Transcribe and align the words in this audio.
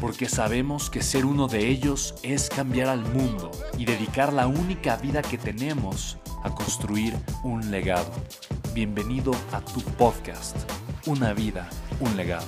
porque 0.00 0.28
sabemos 0.28 0.90
que 0.90 1.02
ser 1.02 1.24
uno 1.24 1.48
de 1.48 1.68
ellos 1.68 2.14
es 2.22 2.48
cambiar 2.48 2.88
al 2.88 3.00
mundo 3.00 3.50
y 3.78 3.84
dedicar 3.84 4.32
la 4.32 4.46
única 4.46 4.96
vida 4.96 5.22
que 5.22 5.38
tenemos 5.38 6.18
a 6.42 6.54
construir 6.54 7.16
un 7.42 7.70
legado. 7.70 8.10
Bienvenido 8.74 9.32
a 9.52 9.60
tu 9.60 9.80
podcast, 9.80 10.56
Una 11.06 11.32
vida, 11.32 11.68
un 12.00 12.16
legado. 12.16 12.46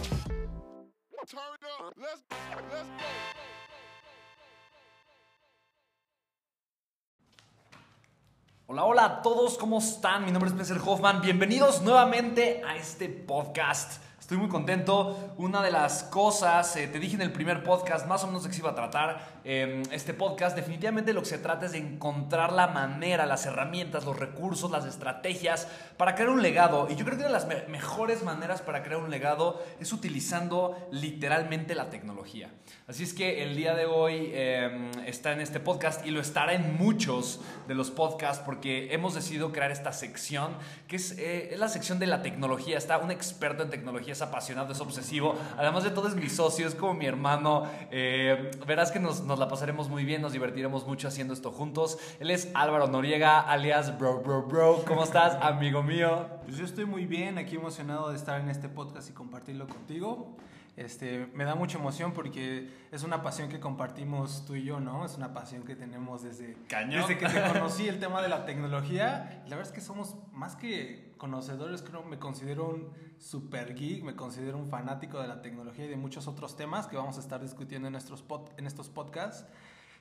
Hola, 8.66 8.84
hola 8.84 9.04
a 9.04 9.22
todos, 9.22 9.56
¿cómo 9.56 9.78
están? 9.78 10.26
Mi 10.26 10.32
nombre 10.32 10.48
es 10.48 10.52
Spencer 10.52 10.82
Hoffman. 10.86 11.22
Bienvenidos 11.22 11.80
nuevamente 11.80 12.62
a 12.66 12.76
este 12.76 13.08
podcast 13.08 14.07
Estoy 14.28 14.40
muy 14.40 14.50
contento. 14.50 15.32
Una 15.38 15.62
de 15.62 15.70
las 15.70 16.02
cosas, 16.02 16.76
eh, 16.76 16.86
te 16.86 16.98
dije 16.98 17.14
en 17.14 17.22
el 17.22 17.32
primer 17.32 17.62
podcast, 17.62 18.06
más 18.06 18.24
o 18.24 18.26
menos 18.26 18.42
de 18.42 18.50
qué 18.50 18.56
se 18.56 18.60
iba 18.60 18.72
a 18.72 18.74
tratar 18.74 19.38
em, 19.42 19.82
este 19.90 20.12
podcast, 20.12 20.54
definitivamente 20.54 21.14
lo 21.14 21.22
que 21.22 21.28
se 21.28 21.38
trata 21.38 21.64
es 21.64 21.72
de 21.72 21.78
encontrar 21.78 22.52
la 22.52 22.66
manera, 22.66 23.24
las 23.24 23.46
herramientas, 23.46 24.04
los 24.04 24.18
recursos, 24.18 24.70
las 24.70 24.84
estrategias 24.84 25.66
para 25.96 26.14
crear 26.14 26.28
un 26.28 26.42
legado. 26.42 26.88
Y 26.90 26.96
yo 26.96 27.06
creo 27.06 27.16
que 27.16 27.24
una 27.24 27.38
de 27.38 27.46
las 27.46 27.68
mejores 27.70 28.22
maneras 28.22 28.60
para 28.60 28.82
crear 28.82 29.00
un 29.00 29.08
legado 29.08 29.62
es 29.80 29.94
utilizando 29.94 30.76
literalmente 30.90 31.74
la 31.74 31.88
tecnología. 31.88 32.50
Así 32.86 33.04
es 33.04 33.14
que 33.14 33.42
el 33.42 33.56
día 33.56 33.74
de 33.74 33.86
hoy 33.86 34.32
em, 34.34 34.90
está 35.06 35.32
en 35.32 35.40
este 35.40 35.58
podcast 35.58 36.04
y 36.06 36.10
lo 36.10 36.20
estará 36.20 36.52
en 36.52 36.76
muchos 36.76 37.40
de 37.66 37.74
los 37.74 37.90
podcasts 37.90 38.42
porque 38.44 38.92
hemos 38.92 39.14
decidido 39.14 39.52
crear 39.52 39.70
esta 39.70 39.94
sección 39.94 40.52
que 40.86 40.96
es, 40.96 41.12
eh, 41.12 41.54
es 41.54 41.58
la 41.58 41.70
sección 41.70 41.98
de 41.98 42.06
la 42.06 42.20
tecnología. 42.20 42.76
Está 42.76 42.98
un 42.98 43.10
experto 43.10 43.62
en 43.62 43.70
tecnología 43.70 44.17
es 44.18 44.22
apasionado, 44.22 44.72
es 44.72 44.80
obsesivo. 44.80 45.36
Además 45.56 45.84
de 45.84 45.90
todo 45.90 46.08
es 46.08 46.16
mi 46.16 46.28
socio, 46.28 46.66
es 46.66 46.74
como 46.74 46.94
mi 46.94 47.06
hermano. 47.06 47.64
Eh, 47.90 48.50
verás 48.66 48.90
que 48.90 48.98
nos, 48.98 49.24
la 49.26 49.48
pasaremos 49.48 49.88
muy 49.88 50.04
bien, 50.04 50.22
nos 50.22 50.32
divertiremos 50.32 50.86
mucho 50.86 51.08
haciendo 51.08 51.32
esto 51.32 51.52
juntos. 51.52 51.98
Él 52.18 52.30
es 52.30 52.50
Álvaro 52.54 52.88
Noriega, 52.88 53.40
alias 53.40 53.96
Bro 53.98 54.20
Bro 54.20 54.42
Bro. 54.42 54.84
¿Cómo 54.86 55.04
estás, 55.04 55.38
amigo 55.40 55.82
mío? 55.82 56.26
Pues 56.44 56.56
yo 56.56 56.64
estoy 56.64 56.84
muy 56.84 57.06
bien, 57.06 57.38
aquí 57.38 57.56
emocionado 57.56 58.10
de 58.10 58.16
estar 58.16 58.40
en 58.40 58.48
este 58.48 58.68
podcast 58.68 59.08
y 59.08 59.12
compartirlo 59.12 59.68
contigo. 59.68 60.36
Este, 60.76 61.26
me 61.34 61.44
da 61.44 61.56
mucha 61.56 61.78
emoción 61.78 62.12
porque 62.12 62.70
es 62.92 63.02
una 63.02 63.22
pasión 63.22 63.48
que 63.48 63.58
compartimos 63.58 64.44
tú 64.46 64.54
y 64.54 64.64
yo, 64.64 64.78
¿no? 64.78 65.04
Es 65.04 65.16
una 65.16 65.32
pasión 65.32 65.64
que 65.64 65.74
tenemos 65.74 66.22
desde, 66.22 66.56
desde 66.68 67.18
que 67.18 67.26
te 67.26 67.42
conocí 67.52 67.88
el 67.88 67.98
tema 67.98 68.22
de 68.22 68.28
la 68.28 68.44
tecnología. 68.44 69.42
La 69.46 69.56
verdad 69.56 69.72
es 69.72 69.72
que 69.72 69.80
somos 69.80 70.16
más 70.32 70.54
que 70.54 71.07
conocedores, 71.18 71.82
creo, 71.82 72.02
me 72.04 72.18
considero 72.18 72.68
un 72.68 72.88
super 73.18 73.74
geek, 73.74 74.04
me 74.04 74.16
considero 74.16 74.56
un 74.56 74.68
fanático 74.68 75.20
de 75.20 75.28
la 75.28 75.42
tecnología 75.42 75.84
y 75.84 75.88
de 75.88 75.96
muchos 75.96 76.26
otros 76.28 76.56
temas 76.56 76.86
que 76.86 76.96
vamos 76.96 77.18
a 77.18 77.20
estar 77.20 77.42
discutiendo 77.42 77.88
en, 77.88 77.92
nuestros 77.92 78.24
en 78.56 78.66
estos 78.66 78.88
podcasts. 78.88 79.44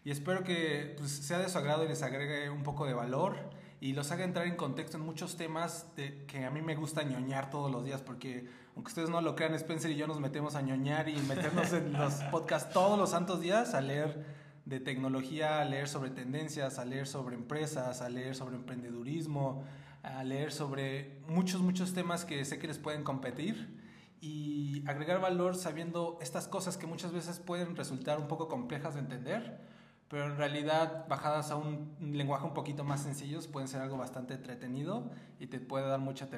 Y 0.06 0.12
espero 0.12 0.44
que 0.44 0.96
pues, 0.98 1.12
sea 1.12 1.40
de 1.40 1.50
su 1.50 1.58
agrado 1.58 1.84
y 1.84 1.90
les 1.90 2.02
agregue 2.04 2.50
un 2.50 2.64
poco 2.64 2.86
de 2.86 2.94
valor 2.94 3.36
y 3.82 3.94
los 3.94 4.12
haga 4.12 4.24
entrar 4.24 4.48
en 4.48 4.56
contexto 4.56 4.98
en 4.98 5.04
muchos 5.04 5.36
temas 5.36 5.88
de, 5.96 6.26
que 6.26 6.46
a 6.46 6.50
mí 6.50 6.62
me 6.62 6.76
gusta 6.76 7.04
ñoñar 7.04 7.50
todos 7.50 7.72
los 7.72 7.84
días 7.84 8.02
porque 8.02 8.48
aunque 8.76 8.90
ustedes 8.90 9.10
no 9.10 9.22
lo 9.22 9.36
crean, 9.36 9.54
Spencer 9.56 9.92
y 9.92 9.96
yo 9.96 10.08
nos 10.08 10.20
metemos 10.20 10.56
a 10.56 10.62
ñoñar 10.62 11.10
y 11.10 11.18
meternos 11.18 11.74
en 11.74 11.94
los 11.94 12.14
podcasts 12.32 12.72
todos 12.72 12.98
los 12.98 13.10
santos 13.10 13.42
días 13.42 13.74
a 13.74 13.82
leer 13.82 14.24
de 14.66 14.80
tecnología, 14.80 15.62
a 15.62 15.66
leer 15.66 15.88
sobre 15.88 16.10
tendencias, 16.10 16.78
a 16.78 16.86
leer 16.86 17.08
sobre 17.08 17.36
empresas, 17.36 18.02
a 18.02 18.10
leer 18.10 18.36
sobre 18.36 18.56
emprendedurismo, 18.56 19.64
a 20.08 20.24
leer 20.24 20.52
sobre 20.52 21.22
muchos, 21.28 21.62
muchos 21.62 21.94
temas 21.94 22.26
que 22.26 22.44
sé 22.46 22.60
que 22.60 22.68
les 22.68 22.80
pueden 22.80 23.04
competir 23.04 23.82
y 24.22 24.84
agregar 24.88 25.22
valor 25.22 25.56
sabiendo 25.56 26.18
estas 26.22 26.48
cosas 26.48 26.78
que 26.78 26.88
muchas 26.88 27.12
veces 27.12 27.40
pueden 27.40 27.76
resultar 27.76 28.20
un 28.20 28.28
poco 28.28 28.48
complejas 28.48 28.96
de 28.96 29.02
entender 29.02 29.62
pero 30.10 30.26
en 30.28 30.38
realidad 30.38 31.06
bajadas 31.10 31.52
a 31.52 31.58
un 31.58 31.96
lenguaje 32.00 32.46
un 32.46 32.54
poquito 32.54 32.84
más 32.84 33.02
sencillo 33.02 33.40
pueden 33.52 33.68
ser 33.68 33.82
algo 33.82 33.98
bastante 33.98 34.36
entretenido 34.36 35.10
y 35.40 35.48
te 35.48 35.60
puede 35.60 35.88
dar 35.88 36.00
mucha, 36.00 36.30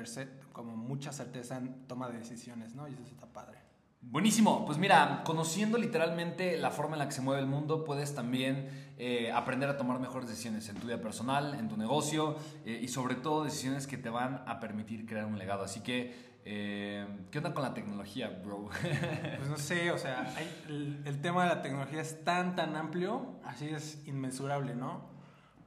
como 0.54 0.76
mucha 0.76 1.12
certeza 1.12 1.58
en 1.58 1.88
toma 1.88 2.10
de 2.10 2.18
decisiones, 2.18 2.74
¿no? 2.74 2.88
Y 2.88 2.94
eso 2.94 3.04
está 3.04 3.28
padre. 3.28 3.60
Buenísimo, 4.02 4.66
pues 4.66 4.78
mira, 4.78 5.24
conociendo 5.26 5.78
literalmente 5.78 6.58
la 6.58 6.72
forma 6.72 6.96
en 6.96 7.00
la 7.00 7.06
que 7.08 7.12
se 7.12 7.22
mueve 7.22 7.42
el 7.42 7.48
mundo, 7.48 7.84
puedes 7.84 8.16
también 8.16 8.89
eh, 9.00 9.32
aprender 9.32 9.70
a 9.70 9.78
tomar 9.78 10.00
mejores 10.00 10.30
decisiones 10.30 10.70
en 10.70 10.76
tu 10.76 10.86
vida 10.86 11.02
personal, 11.02 11.56
en 11.56 11.70
tu 11.70 11.78
negocio 11.78 12.36
eh, 12.66 12.80
y 12.82 12.88
sobre 12.90 13.16
todo 13.16 13.46
decisiones 13.46 13.88
que 13.88 13.98
te 13.98 14.10
van 14.10 14.44
a 14.46 14.60
permitir 14.60 15.06
crear 15.06 15.26
un 15.26 15.40
legado. 15.40 15.64
Así 15.64 15.82
que 15.82 16.30
eh, 16.46 17.06
¿Qué 17.32 17.38
onda 17.38 17.54
con 17.54 17.64
la 17.64 17.74
tecnología, 17.74 18.30
bro? 18.44 18.70
pues 19.38 19.50
no 19.50 19.58
sé, 19.58 19.92
o 19.92 19.98
sea, 19.98 20.34
el, 20.68 21.22
tema 21.22 21.44
de 21.44 21.50
la 21.50 21.62
tecnología 21.62 22.02
es 22.02 22.24
tan, 22.24 22.56
tan 22.56 22.76
amplio, 22.76 23.36
así 23.44 23.68
es 23.68 24.02
inmensurable, 24.08 24.74
¿no? 24.74 25.19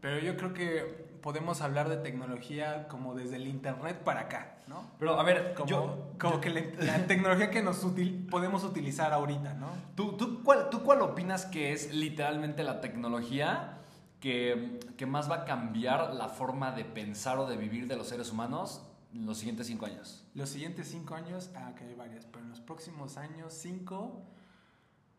Pero 0.02 0.18
yo 0.18 0.36
creo 0.36 0.52
que 0.52 1.18
podemos 1.22 1.62
hablar 1.62 1.88
de 1.88 1.96
tecnología 1.96 2.88
como 2.88 3.14
desde 3.14 3.36
el 3.36 3.46
Internet 3.46 4.02
para 4.02 4.22
acá, 4.22 4.56
¿no? 4.66 4.90
Pero 4.98 5.18
a 5.18 5.22
ver, 5.22 5.54
como, 5.54 5.68
yo, 5.68 6.12
como 6.18 6.40
que 6.40 6.50
la, 6.50 7.06
tecnología 7.06 7.52
que 7.52 7.62
nos 7.62 7.86
podemos 8.28 8.64
utilizar 8.64 9.12
ahorita, 9.12 9.54
¿no? 9.54 9.68
¿Tú, 9.94 10.16
tú, 10.16 10.42
cuál, 10.42 10.70
¿Tú 10.70 10.82
cuál 10.82 11.02
opinas 11.02 11.46
que 11.46 11.72
es 11.72 11.94
literalmente 11.94 12.64
la 12.64 12.80
tecnología 12.80 13.78
que, 14.18 14.80
que 14.96 15.06
más 15.06 15.30
va 15.30 15.36
a 15.36 15.44
cambiar 15.44 16.12
la 16.14 16.28
forma 16.28 16.72
de 16.72 16.84
pensar 16.84 17.38
o 17.38 17.46
de 17.46 17.56
vivir 17.56 17.86
de 17.86 17.94
los 17.94 18.08
seres 18.08 18.32
humanos 18.32 18.82
los 19.14 19.38
siguientes 19.38 19.68
cinco 19.68 19.86
años? 19.86 20.26
Los 20.34 20.48
siguientes 20.48 20.88
cinco 20.88 21.14
años, 21.14 21.50
ah, 21.54 21.74
que 21.78 21.84
hay 21.84 21.94
varias, 21.94 22.26
pero 22.26 22.42
en 22.42 22.50
los 22.50 22.60
próximos 22.60 23.18
años, 23.18 23.52
cinco, 23.52 24.24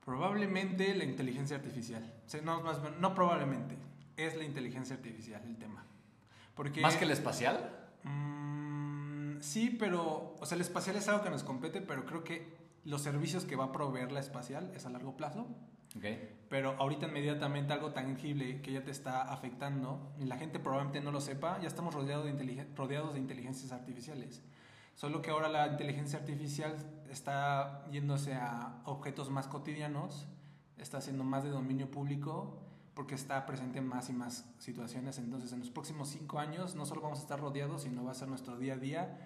probablemente 0.03 0.93
la 0.93 1.05
inteligencia 1.05 1.55
artificial. 1.55 2.03
no, 2.43 2.61
más, 2.61 2.79
no 2.99 3.15
probablemente, 3.15 3.77
es 4.17 4.35
la 4.35 4.43
inteligencia 4.43 4.95
artificial 4.95 5.41
el 5.45 5.57
tema. 5.57 5.85
Porque, 6.55 6.81
¿Más 6.81 6.95
que 6.95 7.05
el 7.05 7.11
espacial? 7.11 7.71
Mm, 8.03 9.39
sí, 9.41 9.75
pero, 9.79 10.35
o 10.39 10.45
sea, 10.45 10.55
el 10.55 10.61
espacial 10.61 10.95
es 10.95 11.07
algo 11.07 11.23
que 11.23 11.29
nos 11.29 11.43
compete, 11.43 11.81
pero 11.81 12.05
creo 12.05 12.23
que 12.23 12.55
los 12.85 13.01
servicios 13.01 13.45
que 13.45 13.55
va 13.55 13.65
a 13.65 13.71
proveer 13.71 14.11
la 14.11 14.19
espacial 14.19 14.71
es 14.75 14.85
a 14.85 14.89
largo 14.89 15.15
plazo. 15.17 15.47
Pero 16.49 16.75
ahorita 16.79 17.07
inmediatamente 17.07 17.71
algo 17.71 17.91
tangible 17.91 18.61
que 18.61 18.71
ya 18.71 18.83
te 18.83 18.89
está 18.89 19.31
afectando 19.31 20.11
y 20.19 20.25
la 20.25 20.37
gente 20.37 20.59
probablemente 20.59 21.01
no 21.01 21.11
lo 21.11 21.21
sepa, 21.21 21.59
ya 21.61 21.67
estamos 21.67 21.93
rodeados 21.93 22.25
de, 22.25 22.67
rodeados 22.75 23.13
de 23.13 23.19
inteligencias 23.19 23.71
artificiales. 23.71 24.41
Solo 24.95 25.21
que 25.21 25.31
ahora 25.31 25.49
la 25.49 25.67
inteligencia 25.67 26.19
artificial 26.19 26.77
está 27.09 27.85
yéndose 27.91 28.33
a 28.33 28.81
objetos 28.85 29.29
más 29.29 29.47
cotidianos, 29.47 30.27
está 30.77 30.97
haciendo 30.97 31.23
más 31.23 31.43
de 31.43 31.51
dominio 31.51 31.89
público 31.91 32.59
porque 32.93 33.15
está 33.15 33.45
presente 33.45 33.79
en 33.79 33.87
más 33.87 34.09
y 34.09 34.13
más 34.13 34.45
situaciones. 34.59 35.17
Entonces, 35.17 35.51
en 35.53 35.59
los 35.59 35.69
próximos 35.69 36.09
cinco 36.09 36.39
años 36.39 36.75
no 36.75 36.85
solo 36.85 37.01
vamos 37.01 37.19
a 37.19 37.21
estar 37.23 37.39
rodeados, 37.39 37.83
sino 37.83 38.03
va 38.03 38.11
a 38.11 38.15
ser 38.15 38.27
nuestro 38.27 38.57
día 38.57 38.73
a 38.73 38.77
día 38.77 39.17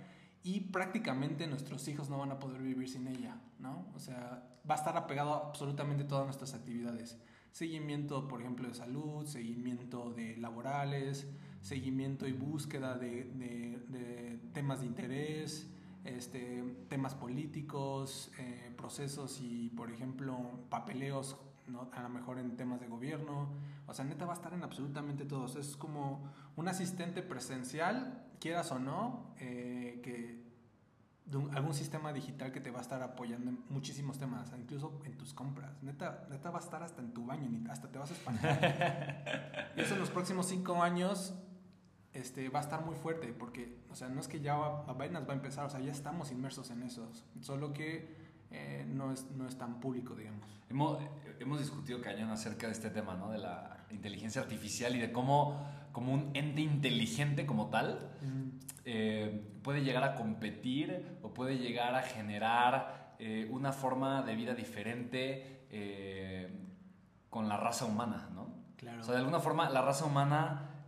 y 0.43 0.61
prácticamente 0.61 1.47
nuestros 1.47 1.87
hijos 1.87 2.09
no 2.09 2.17
van 2.17 2.31
a 2.31 2.39
poder 2.39 2.61
vivir 2.61 2.89
sin 2.89 3.07
ella, 3.07 3.35
¿no? 3.59 3.85
O 3.95 3.99
sea, 3.99 4.47
va 4.69 4.75
a 4.75 4.77
estar 4.77 4.95
apegado 4.95 5.33
a 5.33 5.47
absolutamente 5.47 6.03
todas 6.03 6.25
nuestras 6.25 6.53
actividades. 6.53 7.17
Seguimiento, 7.51 8.27
por 8.27 8.41
ejemplo, 8.41 8.67
de 8.67 8.75
salud, 8.75 9.25
seguimiento 9.25 10.11
de 10.11 10.37
laborales, 10.37 11.27
seguimiento 11.61 12.27
y 12.27 12.31
búsqueda 12.31 12.97
de, 12.97 13.25
de, 13.25 14.39
temas 14.53 14.81
de 14.81 14.85
interés, 14.85 15.67
este, 16.05 16.63
temas 16.87 17.15
políticos, 17.15 18.31
eh, 18.39 18.71
procesos 18.77 19.41
y, 19.41 19.69
por 19.69 19.91
ejemplo, 19.91 20.37
papeleos 20.69 21.35
¿no? 21.67 21.89
A 21.91 22.01
lo 22.01 22.09
mejor 22.09 22.39
en 22.39 22.55
temas 22.55 22.79
de 22.79 22.87
gobierno. 22.87 23.49
O 23.85 23.93
sea, 23.93 24.05
neta 24.05 24.25
va 24.25 24.33
a 24.33 24.35
estar 24.35 24.53
en 24.53 24.63
absolutamente 24.63 25.25
todos. 25.25 25.55
Es 25.55 25.75
como 25.75 26.31
un 26.55 26.67
asistente 26.67 27.21
presencial, 27.21 28.25
quieras 28.39 28.71
o 28.71 28.79
no, 28.79 29.33
eh, 29.39 29.99
que 30.03 30.47
algún 31.53 31.73
sistema 31.73 32.13
digital 32.13 32.51
que 32.51 32.61
te 32.61 32.71
va 32.71 32.79
a 32.79 32.81
estar 32.81 33.01
apoyando 33.01 33.49
en 33.49 33.59
muchísimos 33.69 34.17
temas, 34.17 34.51
incluso 34.57 35.01
en 35.03 35.17
tus 35.17 35.33
compras. 35.33 35.83
Neta, 35.83 36.25
neta 36.29 36.51
va 36.51 36.59
a 36.59 36.61
estar 36.61 36.81
hasta 36.83 37.01
en 37.01 37.13
tu 37.13 37.25
baño, 37.25 37.49
hasta 37.69 37.91
te 37.91 37.99
vas 37.99 38.11
a 38.11 38.13
espantar. 38.13 39.73
y 39.75 39.81
eso 39.81 39.93
en 39.95 39.99
los 39.99 40.09
próximos 40.09 40.47
cinco 40.47 40.81
años 40.81 41.33
este, 42.13 42.47
va 42.49 42.59
a 42.59 42.61
estar 42.63 42.85
muy 42.85 42.95
fuerte, 42.95 43.33
porque, 43.33 43.83
o 43.91 43.95
sea, 43.95 44.07
no 44.07 44.21
es 44.21 44.27
que 44.27 44.39
ya 44.39 44.55
va, 44.55 44.83
va 44.93 45.03
a 45.03 45.33
empezar, 45.33 45.65
o 45.65 45.69
sea, 45.69 45.81
ya 45.81 45.91
estamos 45.91 46.31
inmersos 46.31 46.71
en 46.71 46.83
eso, 46.83 47.11
solo 47.41 47.73
que 47.73 48.27
eh, 48.49 48.85
no, 48.87 49.11
es, 49.11 49.29
no 49.31 49.47
es 49.47 49.57
tan 49.57 49.79
público, 49.79 50.15
digamos. 50.15 50.61
Hemos, 50.69 50.99
hemos 51.39 51.59
discutido 51.59 52.01
cañón 52.01 52.29
acerca 52.29 52.67
de 52.67 52.73
este 52.73 52.89
tema, 52.89 53.15
¿no? 53.15 53.31
De 53.31 53.37
la 53.37 53.85
inteligencia 53.89 54.41
artificial 54.41 54.95
y 54.95 54.99
de 54.99 55.11
cómo, 55.11 55.65
como 55.91 56.13
un 56.13 56.31
ente 56.33 56.61
inteligente 56.61 57.45
como 57.45 57.69
tal, 57.69 58.11
eh, 58.85 59.41
puede 59.63 59.83
llegar 59.83 60.03
a 60.03 60.15
competir 60.15 61.17
o 61.21 61.33
puede 61.33 61.57
llegar 61.57 61.95
a 61.95 62.01
generar 62.01 63.15
eh, 63.19 63.47
una 63.51 63.71
forma 63.71 64.23
de 64.23 64.35
vida 64.35 64.53
diferente 64.53 65.53
con 67.29 67.49
la 67.49 67.57
raza 67.57 67.85
humana, 67.85 68.29
¿no? 68.33 68.55
Claro. 68.77 69.01
O 69.01 69.03
sea, 69.03 69.13
de 69.13 69.19
alguna 69.19 69.39
forma 69.39 69.69
la 69.69 69.81
raza 69.81 70.05
humana 70.05 70.85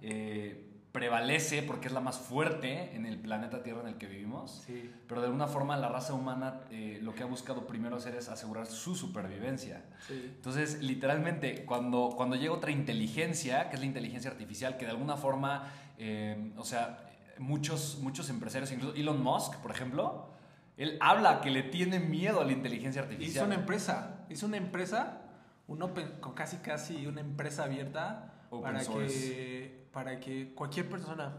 prevalece 0.91 1.61
porque 1.61 1.87
es 1.87 1.93
la 1.93 1.99
más 1.99 2.17
fuerte 2.17 2.95
en 2.95 3.05
el 3.05 3.19
planeta 3.19 3.61
Tierra 3.61 3.81
en 3.81 3.87
el 3.87 3.97
que 3.97 4.07
vivimos. 4.07 4.63
Sí. 4.65 4.91
Pero 5.07 5.21
de 5.21 5.27
alguna 5.27 5.47
forma 5.47 5.77
la 5.77 5.89
raza 5.89 6.13
humana 6.13 6.61
eh, 6.71 6.99
lo 7.01 7.13
que 7.13 7.23
ha 7.23 7.27
buscado 7.27 7.67
primero 7.67 7.97
hacer 7.97 8.15
es 8.15 8.27
asegurar 8.27 8.65
su 8.65 8.95
supervivencia. 8.95 9.85
Sí. 10.07 10.33
Entonces, 10.35 10.81
literalmente, 10.81 11.63
cuando, 11.65 12.13
cuando 12.15 12.35
llega 12.35 12.53
otra 12.53 12.71
inteligencia, 12.71 13.69
que 13.69 13.75
es 13.75 13.81
la 13.81 13.85
inteligencia 13.85 14.31
artificial, 14.31 14.77
que 14.77 14.85
de 14.85 14.91
alguna 14.91 15.15
forma, 15.15 15.71
eh, 15.99 16.53
o 16.57 16.65
sea, 16.65 17.05
muchos, 17.37 17.99
muchos 18.01 18.29
empresarios, 18.29 18.71
incluso 18.71 18.95
Elon 18.95 19.21
Musk, 19.21 19.57
por 19.57 19.71
ejemplo, 19.71 20.29
él 20.75 20.97
habla 21.01 21.41
que 21.41 21.51
le 21.51 21.63
tiene 21.63 21.99
miedo 21.99 22.41
a 22.41 22.45
la 22.45 22.51
inteligencia 22.51 23.03
artificial. 23.03 23.29
Hizo 23.29 23.45
una 23.45 23.55
empresa, 23.55 24.25
hizo 24.29 24.47
una 24.47 24.57
empresa, 24.57 25.21
un 25.67 25.79
con 26.19 26.33
casi 26.33 26.57
casi 26.57 27.05
una 27.05 27.21
empresa 27.21 27.65
abierta 27.65 28.33
para 28.49 28.79
que 28.79 29.79
para 29.91 30.19
que 30.19 30.53
cualquier 30.53 30.89
persona... 30.89 31.33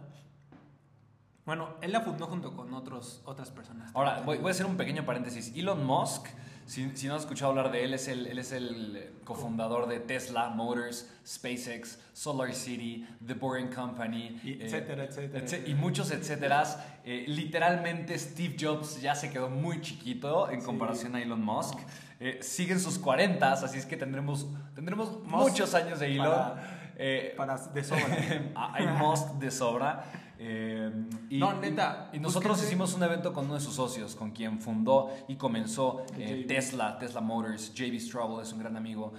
Bueno, 1.47 1.71
él 1.81 1.93
la 1.93 2.03
fundó 2.03 2.27
junto 2.27 2.55
con 2.55 2.73
otros, 2.75 3.23
otras 3.25 3.51
personas. 3.51 3.91
Ahora, 3.95 4.21
voy, 4.25 4.39
a 4.45 4.51
hacer 4.51 4.67
un 4.67 4.77
pequeño 4.77 5.05
paréntesis. 5.05 5.53
Elon 5.57 5.85
Musk, 5.85 6.27
si, 6.67 6.95
si, 6.97 7.09
no 7.09 7.15
has 7.15 7.23
escuchado 7.23 7.51
hablar 7.51 7.73
de 7.73 7.83
él, 7.83 7.95
es 7.95 8.07
el, 8.07 8.27
él 8.27 8.39
es 8.39 8.53
el 8.53 9.11
cofundador 9.25 9.89
de 9.89 9.99
Tesla 9.99 10.51
Motors, 10.51 11.11
SpaceX, 11.27 11.99
Solar 12.12 12.55
City, 12.55 13.09
The 13.27 13.35
Boring 13.35 13.69
Company, 13.69 14.39
y 14.45 14.63
etcétera, 14.63 15.05
etcétera, 15.05 15.67
Y 15.67 15.75
muchos 15.75 16.13
etcéteras. 16.13 16.79
Eh, 17.05 17.25
literalmente 17.27 18.17
Steve 18.17 18.56
Jobs 18.61 19.01
ya 19.01 19.15
se 19.15 19.31
quedó 19.31 19.49
muy 19.49 19.81
chiquito 19.81 20.51
en 20.51 20.61
comparación 20.61 21.17
a 21.17 21.23
Elon 21.23 21.43
Musk. 21.43 21.79
Eh, 22.21 22.39
siguen 22.43 22.79
sus 22.79 22.99
40, 22.99 23.53
así 23.53 23.79
es 23.79 23.87
que 23.87 23.97
tendremos, 23.97 24.47
tendremos 24.75 25.25
muchos 25.25 25.75
años 25.75 25.99
de 25.99 26.15
Elon. 26.15 26.80
Eh, 27.02 27.32
para 27.35 27.56
de 27.56 27.82
sobra. 27.85 28.52
Hay 28.55 28.87
Musk 28.87 29.38
de 29.38 29.50
sobra. 29.50 30.05
Eh, 30.38 30.91
y, 31.31 31.38
no, 31.38 31.55
neta. 31.55 32.11
Y, 32.12 32.19
nosotros 32.19 32.62
hicimos 32.62 32.93
un 32.93 33.02
evento 33.02 33.32
con 33.32 33.47
uno 33.47 33.55
de 33.55 33.61
sus 33.61 33.75
socios, 33.75 34.14
con 34.14 34.32
quien 34.32 34.61
fundó 34.61 35.11
y 35.26 35.37
comenzó 35.37 36.05
eh, 36.19 36.44
Tesla, 36.47 36.99
Tesla 36.99 37.23
Motors. 37.23 37.73
JB 37.73 37.99
Straubel 37.99 38.44
es 38.44 38.52
un 38.52 38.58
gran 38.58 38.76
amigo 38.76 39.14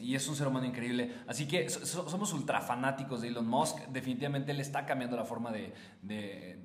y 0.00 0.16
es 0.16 0.26
un 0.26 0.34
ser 0.34 0.48
humano 0.48 0.66
increíble. 0.66 1.12
Así 1.28 1.46
que 1.46 1.68
somos 1.70 2.32
ultra 2.32 2.60
fanáticos 2.60 3.22
de 3.22 3.28
Elon 3.28 3.46
Musk. 3.46 3.86
Definitivamente 3.86 4.50
él 4.50 4.58
está 4.58 4.84
cambiando 4.84 5.16
la 5.16 5.24
forma 5.24 5.52
de, 5.52 5.72
de, 6.02 6.58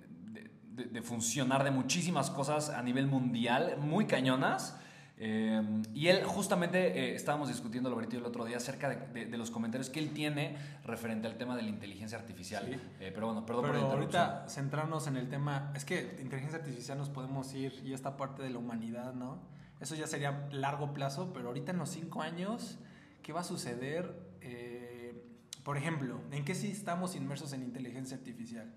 de 0.72 1.02
funcionar 1.04 1.64
de 1.64 1.70
muchísimas 1.70 2.32
cosas 2.32 2.72
a 2.72 2.82
nivel 2.82 3.06
mundial, 3.06 3.78
muy 3.80 4.08
cañonas. 4.08 4.76
Em, 5.24 5.84
y 5.94 6.08
él 6.08 6.24
justamente 6.24 6.80
eh, 6.98 7.16
estábamos 7.16 7.48
discutiendo 7.48 7.92
lo 7.92 8.02
el 8.02 8.26
otro 8.26 8.44
día 8.44 8.58
acerca 8.58 8.90
de, 8.90 9.38
los 9.38 9.52
comentarios 9.52 9.92
que 9.92 10.00
él 10.00 10.10
tiene 10.14 10.58
referente 10.84 11.28
al 11.28 11.38
tema 11.38 11.56
de 11.56 11.62
la 11.62 11.70
inteligencia 11.70 12.18
artificial. 12.18 12.66
Eh, 13.00 13.12
pero 13.14 13.28
bueno, 13.28 13.46
perdón 13.46 13.68
por 13.68 13.76
la 13.76 13.82
ahorita 13.82 14.46
centrarnos 14.50 15.06
en 15.06 15.18
el 15.18 15.30
tema, 15.30 15.72
es 15.76 15.86
que 15.86 16.18
inteligencia 16.20 16.58
artificial 16.58 16.98
nos 16.98 17.10
podemos 17.10 17.54
ir 17.54 17.84
y 17.86 17.94
esta 17.94 18.18
parte 18.18 18.42
de 18.42 18.50
la 18.50 18.58
humanidad, 18.58 19.14
¿no? 19.14 19.38
Eso 19.80 19.94
ya 19.94 20.08
sería 20.08 20.48
largo 20.52 20.92
plazo, 20.92 21.32
pero 21.34 21.50
ahorita 21.50 21.72
en 21.72 21.78
los 21.78 21.90
cinco 21.90 22.24
años, 22.24 22.80
¿qué 23.22 23.32
va 23.32 23.42
a 23.42 23.44
suceder? 23.44 24.16
Eh, 24.42 25.24
por 25.64 25.78
ejemplo, 25.78 26.20
¿en 26.32 26.44
qué 26.44 26.56
sí 26.56 26.72
estamos 26.72 27.16
inmersos 27.16 27.54
en 27.54 27.62
inteligencia 27.62 28.18
artificial? 28.18 28.74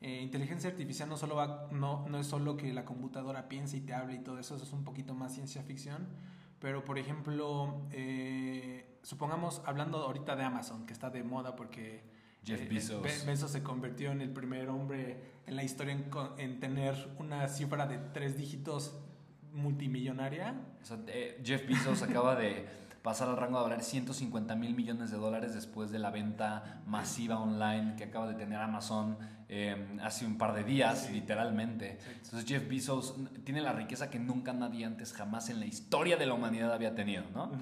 Eh, 0.00 0.20
inteligencia 0.20 0.68
artificial 0.68 1.08
no, 1.08 1.16
solo 1.16 1.36
va, 1.36 1.68
no, 1.70 2.06
no 2.08 2.18
es 2.18 2.26
solo 2.26 2.56
que 2.56 2.72
la 2.72 2.84
computadora 2.84 3.48
piense 3.48 3.78
y 3.78 3.80
te 3.80 3.94
hable 3.94 4.16
y 4.16 4.18
todo 4.18 4.38
eso, 4.38 4.56
eso 4.56 4.64
es 4.64 4.72
un 4.72 4.84
poquito 4.84 5.14
más 5.14 5.32
ciencia 5.32 5.62
ficción. 5.62 6.08
Pero, 6.58 6.84
por 6.84 6.98
ejemplo, 6.98 7.86
eh, 7.90 8.98
supongamos, 9.02 9.62
hablando 9.66 9.98
ahorita 9.98 10.36
de 10.36 10.44
Amazon, 10.44 10.86
que 10.86 10.92
está 10.92 11.10
de 11.10 11.22
moda 11.22 11.56
porque 11.56 12.02
Jeff 12.44 12.60
eh, 12.60 12.68
Bezos. 12.70 13.02
Bezos 13.26 13.50
se 13.50 13.62
convirtió 13.62 14.12
en 14.12 14.20
el 14.20 14.30
primer 14.30 14.68
hombre 14.68 15.34
en 15.46 15.56
la 15.56 15.64
historia 15.64 15.98
en, 16.38 16.60
tener 16.60 16.94
una 17.18 17.48
cifra 17.48 17.86
de 17.86 17.98
tres 17.98 18.36
dígitos 18.36 18.98
multimillonaria. 19.54 20.54
Jeff 21.42 21.66
Bezos 21.66 22.02
acaba 22.02 22.36
de 22.36 22.66
pasar 23.04 23.28
al 23.28 23.36
rango 23.36 23.58
de 23.58 23.64
valer 23.64 23.82
150 23.82 24.56
mil 24.56 24.74
millones 24.74 25.10
de 25.10 25.18
dólares 25.18 25.52
después 25.52 25.90
de 25.90 25.98
la 25.98 26.10
venta 26.10 26.80
masiva 26.86 27.38
online 27.38 27.96
que 27.96 28.04
acaba 28.04 28.26
de 28.26 28.34
tener 28.34 28.58
Amazon 28.58 29.18
em, 29.48 30.00
hace 30.00 30.24
un 30.24 30.38
par 30.38 30.54
de 30.54 30.64
días, 30.64 31.10
literalmente. 31.12 31.98
Entonces 32.22 32.46
Jeff 32.46 32.66
Bezos 32.66 33.14
tiene 33.44 33.60
la 33.60 33.74
riqueza 33.74 34.08
que 34.08 34.18
nunca 34.18 34.54
nadie 34.54 34.86
antes 34.86 35.12
jamás 35.12 35.50
en 35.50 35.60
la 35.60 35.66
historia 35.66 36.16
de 36.16 36.24
la 36.24 36.32
humanidad 36.32 36.72
había 36.72 36.94
tenido, 36.94 37.24
¿no? 37.34 37.52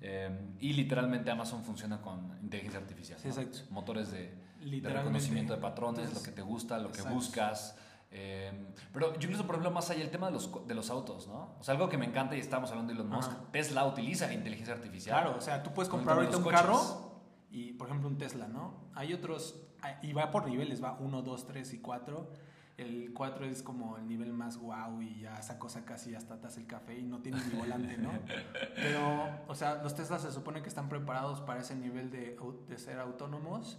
Em, 0.00 0.56
y 0.58 0.72
literalmente 0.72 1.30
Amazon 1.30 1.62
funciona 1.62 2.02
con 2.02 2.36
inteligencia 2.42 2.80
artificial. 2.80 3.20
exacto. 3.24 3.58
Motores 3.70 4.10
de, 4.10 4.34
reconocimiento 4.82 5.54
de 5.54 5.60
patrones, 5.60 6.12
lo 6.12 6.22
que 6.24 6.32
te 6.32 6.42
gusta, 6.42 6.76
lo 6.78 6.90
que 6.90 7.02
buscas. 7.02 7.76
Eh, 8.10 8.52
pero 8.92 9.12
yo 9.18 9.28
incluso, 9.28 9.46
por 9.46 9.56
ejemplo, 9.56 9.70
más 9.70 9.90
allá 9.90 10.02
el 10.02 10.10
tema 10.10 10.28
de 10.28 10.32
los, 10.32 10.66
de 10.66 10.74
los 10.74 10.90
autos, 10.90 11.28
¿no? 11.28 11.56
O 11.60 11.62
sea, 11.62 11.74
algo 11.74 11.88
que 11.88 11.98
me 11.98 12.06
encanta 12.06 12.36
y 12.36 12.40
estamos 12.40 12.70
hablando 12.70 12.92
de 12.92 12.98
Elon 12.98 13.10
Musk, 13.10 13.30
Tesla 13.52 13.84
utiliza 13.86 14.32
inteligencia 14.32 14.74
artificial. 14.74 15.20
Claro, 15.20 15.36
o 15.36 15.40
sea, 15.40 15.62
tú 15.62 15.72
puedes 15.72 15.90
comprar 15.90 16.16
ahorita 16.16 16.38
un 16.38 16.44
carro 16.44 17.22
y, 17.50 17.72
por 17.72 17.88
ejemplo, 17.88 18.08
un 18.08 18.16
Tesla, 18.16 18.48
¿no? 18.48 18.88
Hay 18.94 19.12
otros, 19.12 19.60
y 20.02 20.12
va 20.12 20.30
por 20.30 20.46
niveles, 20.46 20.82
va 20.82 20.96
1, 20.98 21.22
2, 21.22 21.46
3 21.46 21.74
y 21.74 21.78
4. 21.80 22.30
El 22.78 23.12
4 23.12 23.44
es 23.46 23.62
como 23.64 23.96
el 23.98 24.06
nivel 24.06 24.32
más 24.32 24.56
guau 24.56 25.02
y 25.02 25.20
ya 25.20 25.36
esa 25.36 25.58
cosa 25.58 25.84
casi 25.84 26.14
hasta 26.14 26.40
te 26.40 26.46
hace 26.46 26.60
el 26.60 26.66
café 26.68 26.96
y 26.96 27.02
no 27.02 27.20
tiene 27.20 27.44
ni 27.44 27.58
volante, 27.58 27.98
¿no? 27.98 28.12
Pero, 28.76 29.28
o 29.48 29.54
sea, 29.54 29.82
los 29.82 29.96
Teslas 29.96 30.22
se 30.22 30.30
supone 30.30 30.62
que 30.62 30.68
están 30.68 30.88
preparados 30.88 31.40
para 31.40 31.60
ese 31.60 31.74
nivel 31.74 32.10
de, 32.10 32.38
de 32.68 32.78
ser 32.78 33.00
autónomos 33.00 33.78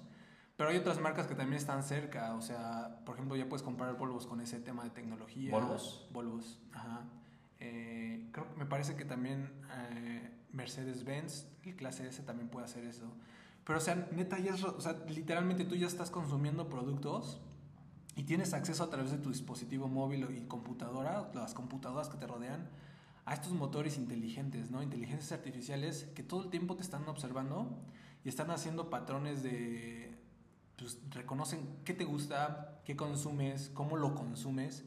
pero 0.60 0.72
hay 0.72 0.76
otras 0.76 1.00
marcas 1.00 1.26
que 1.26 1.36
también 1.36 1.58
están 1.58 1.84
cerca, 1.84 2.36
o 2.36 2.42
sea, 2.42 3.00
por 3.06 3.16
ejemplo, 3.16 3.38
ya 3.38 3.48
puedes 3.48 3.64
comprar 3.64 3.96
Volvos 3.96 4.28
con 4.28 4.42
ese 4.42 4.60
tema 4.60 4.84
de 4.84 4.90
tecnología. 4.90 5.54
¿Volvos? 5.54 6.06
Volvos, 6.12 6.60
ajá. 6.74 7.06
Eh, 7.62 8.28
creo, 8.34 8.46
me 8.58 8.66
parece 8.66 8.98
que 8.98 9.06
también 9.06 9.54
eh, 9.72 10.30
Mercedes-Benz, 10.52 11.48
el 11.64 11.78
clase 11.78 12.06
S, 12.10 12.24
también 12.24 12.50
puede 12.50 12.66
hacer 12.66 12.84
eso. 12.84 13.10
Pero, 13.64 13.80
o 13.80 13.82
sea, 13.82 14.10
neta, 14.12 14.38
ya 14.38 14.54
es, 14.54 14.62
o 14.66 14.82
sea, 14.82 14.98
literalmente 15.08 15.64
tú 15.64 15.78
ya 15.78 15.88
estás 15.88 16.12
consumiendo 16.12 16.68
productos 16.68 17.40
y 18.18 18.24
tienes 18.24 18.54
acceso 18.54 18.84
a 18.84 18.90
través 18.90 19.12
de 19.12 19.18
tu 19.18 19.30
dispositivo 19.30 19.88
móvil 19.88 20.28
y 20.38 20.42
computadora, 20.42 21.32
las 21.36 21.54
computadoras 21.54 22.10
que 22.10 22.18
te 22.18 22.28
rodean, 22.28 22.68
a 23.24 23.34
estos 23.34 23.54
motores 23.54 23.98
inteligentes, 23.98 24.72
¿no? 24.72 24.84
Inteligencias 24.84 25.32
artificiales 25.32 26.10
que 26.16 26.24
todo 26.24 26.44
el 26.44 26.50
tiempo 26.50 26.76
te 26.76 26.82
están 26.82 27.08
observando 27.08 27.80
y 28.26 28.28
están 28.28 28.52
haciendo 28.52 28.90
patrones 28.90 29.42
de, 29.42 30.09
pues, 30.80 31.00
reconocen 31.12 31.80
qué 31.84 31.94
te 31.94 32.06
gusta, 32.06 32.82
qué 32.86 32.96
consumes, 32.96 33.72
cómo 33.74 33.98
lo 33.98 34.16
consumes. 34.16 34.86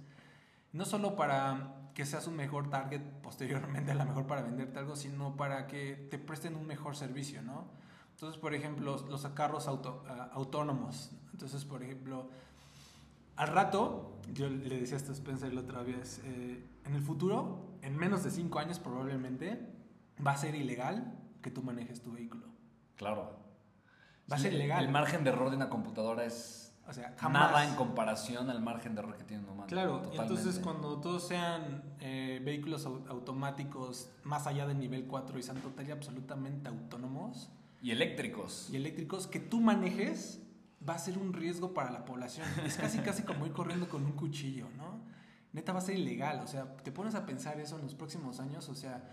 No 0.72 0.84
solo 0.84 1.16
para 1.16 1.90
que 1.94 2.06
seas 2.06 2.26
un 2.26 2.36
mejor 2.36 2.70
target 2.70 3.00
posteriormente, 3.22 3.92
a 3.92 3.94
lo 3.94 4.04
mejor 4.04 4.26
para 4.26 4.42
venderte 4.42 4.78
algo, 4.78 4.96
sino 4.96 5.36
para 5.36 5.66
que 5.66 6.08
te 6.10 6.18
presten 6.18 6.56
un 6.56 6.66
mejor 6.66 6.96
servicio, 6.96 7.42
¿no? 7.42 7.66
Entonces, 8.12 8.40
por 8.40 8.54
ejemplo, 8.54 9.04
los, 9.08 9.26
carros 9.28 9.66
auto, 9.66 10.04
ah, 10.08 10.30
autónomos. 10.32 11.10
Entonces, 11.32 11.64
por 11.64 11.82
ejemplo, 11.82 12.30
al 13.36 13.48
rato, 13.48 14.20
yo 14.32 14.48
le 14.48 14.78
decía 14.78 14.98
a 14.98 15.12
Spencer 15.12 15.52
la 15.52 15.62
otra 15.62 15.82
vez, 15.82 16.20
eh, 16.24 16.64
en 16.84 16.94
el 16.94 17.02
futuro, 17.02 17.78
en 17.82 17.96
menos 17.96 18.22
de 18.22 18.30
cinco 18.30 18.58
años 18.58 18.78
probablemente, 18.78 19.58
va 20.24 20.32
a 20.32 20.36
ser 20.36 20.54
ilegal 20.54 21.18
que 21.42 21.50
tú 21.50 21.62
manejes 21.62 22.02
tu 22.02 22.12
vehículo. 22.12 22.46
Claro. 22.96 23.42
Va 24.32 24.36
a 24.36 24.40
ser 24.40 24.54
legal. 24.54 24.84
El 24.84 24.90
margen 24.90 25.24
de 25.24 25.30
error 25.30 25.50
de 25.50 25.56
una 25.56 25.68
computadora 25.68 26.24
es 26.24 26.74
O 26.88 26.92
sea, 26.92 27.14
jamás. 27.18 27.50
Nada 27.50 27.68
en 27.68 27.74
comparación 27.74 28.50
al 28.50 28.60
margen 28.60 28.94
de 28.94 29.02
error 29.02 29.16
que 29.16 29.24
tiene 29.24 29.44
un 29.44 29.50
humano. 29.50 29.68
Claro, 29.68 30.02
entonces 30.12 30.58
cuando 30.58 31.00
todos 31.00 31.28
sean 31.28 31.82
eh, 32.00 32.40
vehículos 32.44 32.86
automáticos 32.86 34.10
más 34.24 34.46
allá 34.46 34.66
del 34.66 34.78
nivel 34.78 35.06
4 35.06 35.38
y 35.38 35.42
sean 35.42 35.58
total 35.58 35.88
y 35.88 35.90
absolutamente 35.90 36.68
autónomos. 36.68 37.50
Y 37.82 37.90
eléctricos. 37.90 38.68
Y 38.70 38.76
eléctricos, 38.76 39.26
que 39.26 39.40
tú 39.40 39.60
manejes 39.60 40.40
va 40.88 40.94
a 40.94 40.98
ser 40.98 41.18
un 41.18 41.32
riesgo 41.32 41.74
para 41.74 41.90
la 41.90 42.04
población. 42.04 42.46
Es 42.64 42.76
casi, 42.76 42.98
casi 43.00 43.22
como 43.22 43.46
ir 43.46 43.52
corriendo 43.52 43.88
con 43.88 44.04
un 44.04 44.12
cuchillo, 44.12 44.68
¿no? 44.76 45.00
Neta 45.52 45.72
va 45.72 45.78
a 45.80 45.82
ser 45.82 45.96
ilegal. 45.96 46.40
O 46.40 46.46
sea, 46.46 46.76
te 46.76 46.92
pones 46.92 47.14
a 47.14 47.26
pensar 47.26 47.60
eso 47.60 47.76
en 47.76 47.82
los 47.82 47.94
próximos 47.94 48.40
años. 48.40 48.68
O 48.68 48.74
sea, 48.74 49.04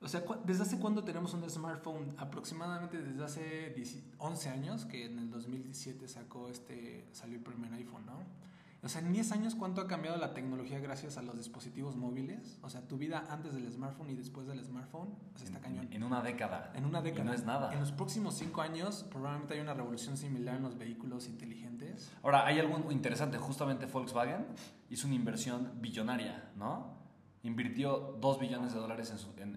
o 0.00 0.08
sea, 0.08 0.22
¿desde 0.44 0.62
hace 0.62 0.78
cuándo 0.78 1.04
tenemos 1.04 1.32
un 1.34 1.48
smartphone? 1.48 2.14
Aproximadamente 2.18 3.02
desde 3.02 3.24
hace 3.24 3.74
11 4.18 4.48
años, 4.50 4.84
que 4.84 5.06
en 5.06 5.18
el 5.18 5.30
2017 5.30 6.06
sacó 6.08 6.48
este, 6.48 7.08
salió 7.12 7.36
el 7.36 7.42
primer 7.42 7.72
iPhone, 7.72 8.04
¿no? 8.06 8.46
O 8.82 8.88
sea, 8.88 9.00
en 9.00 9.12
10 9.12 9.32
años, 9.32 9.54
¿cuánto 9.56 9.80
ha 9.80 9.88
cambiado 9.88 10.16
la 10.16 10.32
tecnología 10.32 10.78
gracias 10.78 11.16
a 11.18 11.22
los 11.22 11.36
dispositivos 11.36 11.96
móviles? 11.96 12.58
O 12.62 12.68
sea, 12.68 12.82
tu 12.86 12.98
vida 12.98 13.24
antes 13.30 13.54
del 13.54 13.68
smartphone 13.72 14.10
y 14.10 14.14
después 14.14 14.46
del 14.46 14.62
smartphone, 14.64 15.08
o 15.34 15.38
sea, 15.38 15.46
está 15.46 15.60
cañón. 15.60 15.88
En 15.90 16.04
una 16.04 16.22
década. 16.22 16.72
En 16.74 16.84
una 16.84 17.02
década. 17.02 17.24
no 17.24 17.32
es 17.32 17.44
nada. 17.44 17.72
En 17.72 17.80
los 17.80 17.90
próximos 17.90 18.36
5 18.36 18.60
años, 18.60 19.04
probablemente 19.10 19.54
hay 19.54 19.60
una 19.60 19.74
revolución 19.74 20.16
similar 20.16 20.56
en 20.56 20.62
los 20.62 20.78
vehículos 20.78 21.26
inteligentes. 21.26 22.12
Ahora, 22.22 22.46
hay 22.46 22.60
algo 22.60 22.92
interesante. 22.92 23.38
Justamente 23.38 23.86
Volkswagen 23.86 24.46
hizo 24.88 25.08
una 25.08 25.16
inversión 25.16 25.72
billonaria, 25.80 26.52
¿no? 26.56 27.05
Invirtió 27.46 28.16
2 28.20 28.40
billones 28.40 28.74
de 28.74 28.80
dólares 28.80 29.10
en, 29.10 29.18
su, 29.18 29.30
en 29.38 29.56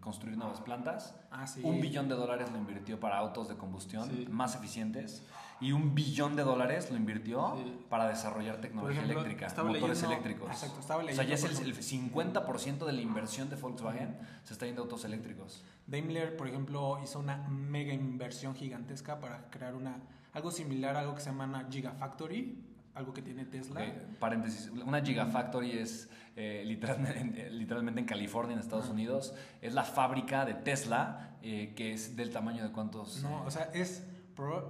construir 0.00 0.36
nuevas 0.36 0.60
plantas. 0.60 1.14
Ah, 1.30 1.44
un 1.62 1.80
billón 1.80 2.08
de 2.08 2.14
dólares 2.14 2.50
lo 2.50 2.58
invirtió 2.58 2.98
para 2.98 3.18
autos 3.18 3.48
de 3.48 3.56
combustión 3.56 4.26
más 4.30 4.56
eficientes. 4.56 5.22
Y 5.60 5.72
un 5.72 5.94
billón 5.94 6.36
de 6.36 6.42
dólares 6.42 6.90
lo 6.90 6.96
invirtió 6.96 7.54
para 7.90 8.08
desarrollar 8.08 8.62
tecnología 8.62 9.02
eléctrica, 9.02 9.48
motores 9.62 10.02
eléctricos. 10.02 10.50
Exacto, 10.50 10.80
estaba 10.80 11.02
leyendo. 11.02 11.22
O 11.22 11.36
sea, 11.36 11.50
ya 11.50 11.52
es 11.52 11.60
el, 11.60 11.76
50% 11.76 12.86
de 12.86 12.92
la 12.92 13.00
inversión 13.02 13.50
de 13.50 13.56
Volkswagen 13.56 14.18
se 14.42 14.54
está 14.54 14.64
yendo 14.64 14.80
a 14.80 14.84
autos 14.84 15.04
eléctricos. 15.04 15.62
Daimler, 15.86 16.36
por 16.36 16.48
ejemplo, 16.48 16.98
hizo 17.04 17.18
una 17.18 17.36
mega 17.48 17.92
inversión 17.92 18.54
gigantesca 18.54 19.20
para 19.20 19.50
crear 19.50 19.74
una 19.74 20.00
algo 20.32 20.50
similar 20.50 20.96
a 20.96 21.00
algo 21.00 21.14
que 21.14 21.20
se 21.20 21.30
llama 21.30 21.44
una 21.44 21.66
Gigafactory, 21.68 22.69
algo 22.94 23.12
que 23.12 23.22
tiene 23.22 23.44
Tesla. 23.44 23.84
Paréntesis, 24.18 24.68
una 24.68 25.00
Gigafactory 25.02 25.78
es 25.78 26.08
eh, 26.36 26.62
literalmente, 26.66 27.50
literalmente, 27.50 28.00
en 28.00 28.06
California, 28.06 28.54
en 28.54 28.60
Estados 28.60 28.88
Unidos. 28.88 29.34
Es 29.60 29.74
la 29.74 29.84
fábrica 29.84 30.44
de 30.44 30.54
Tesla, 30.54 31.36
eh, 31.42 31.74
que 31.76 31.92
es 31.92 32.16
del 32.16 32.30
tamaño 32.30 32.64
de 32.64 32.72
cuántos... 32.72 33.22
No, 33.22 33.44
o 33.44 33.50
sea, 33.50 33.70
es, 33.74 34.06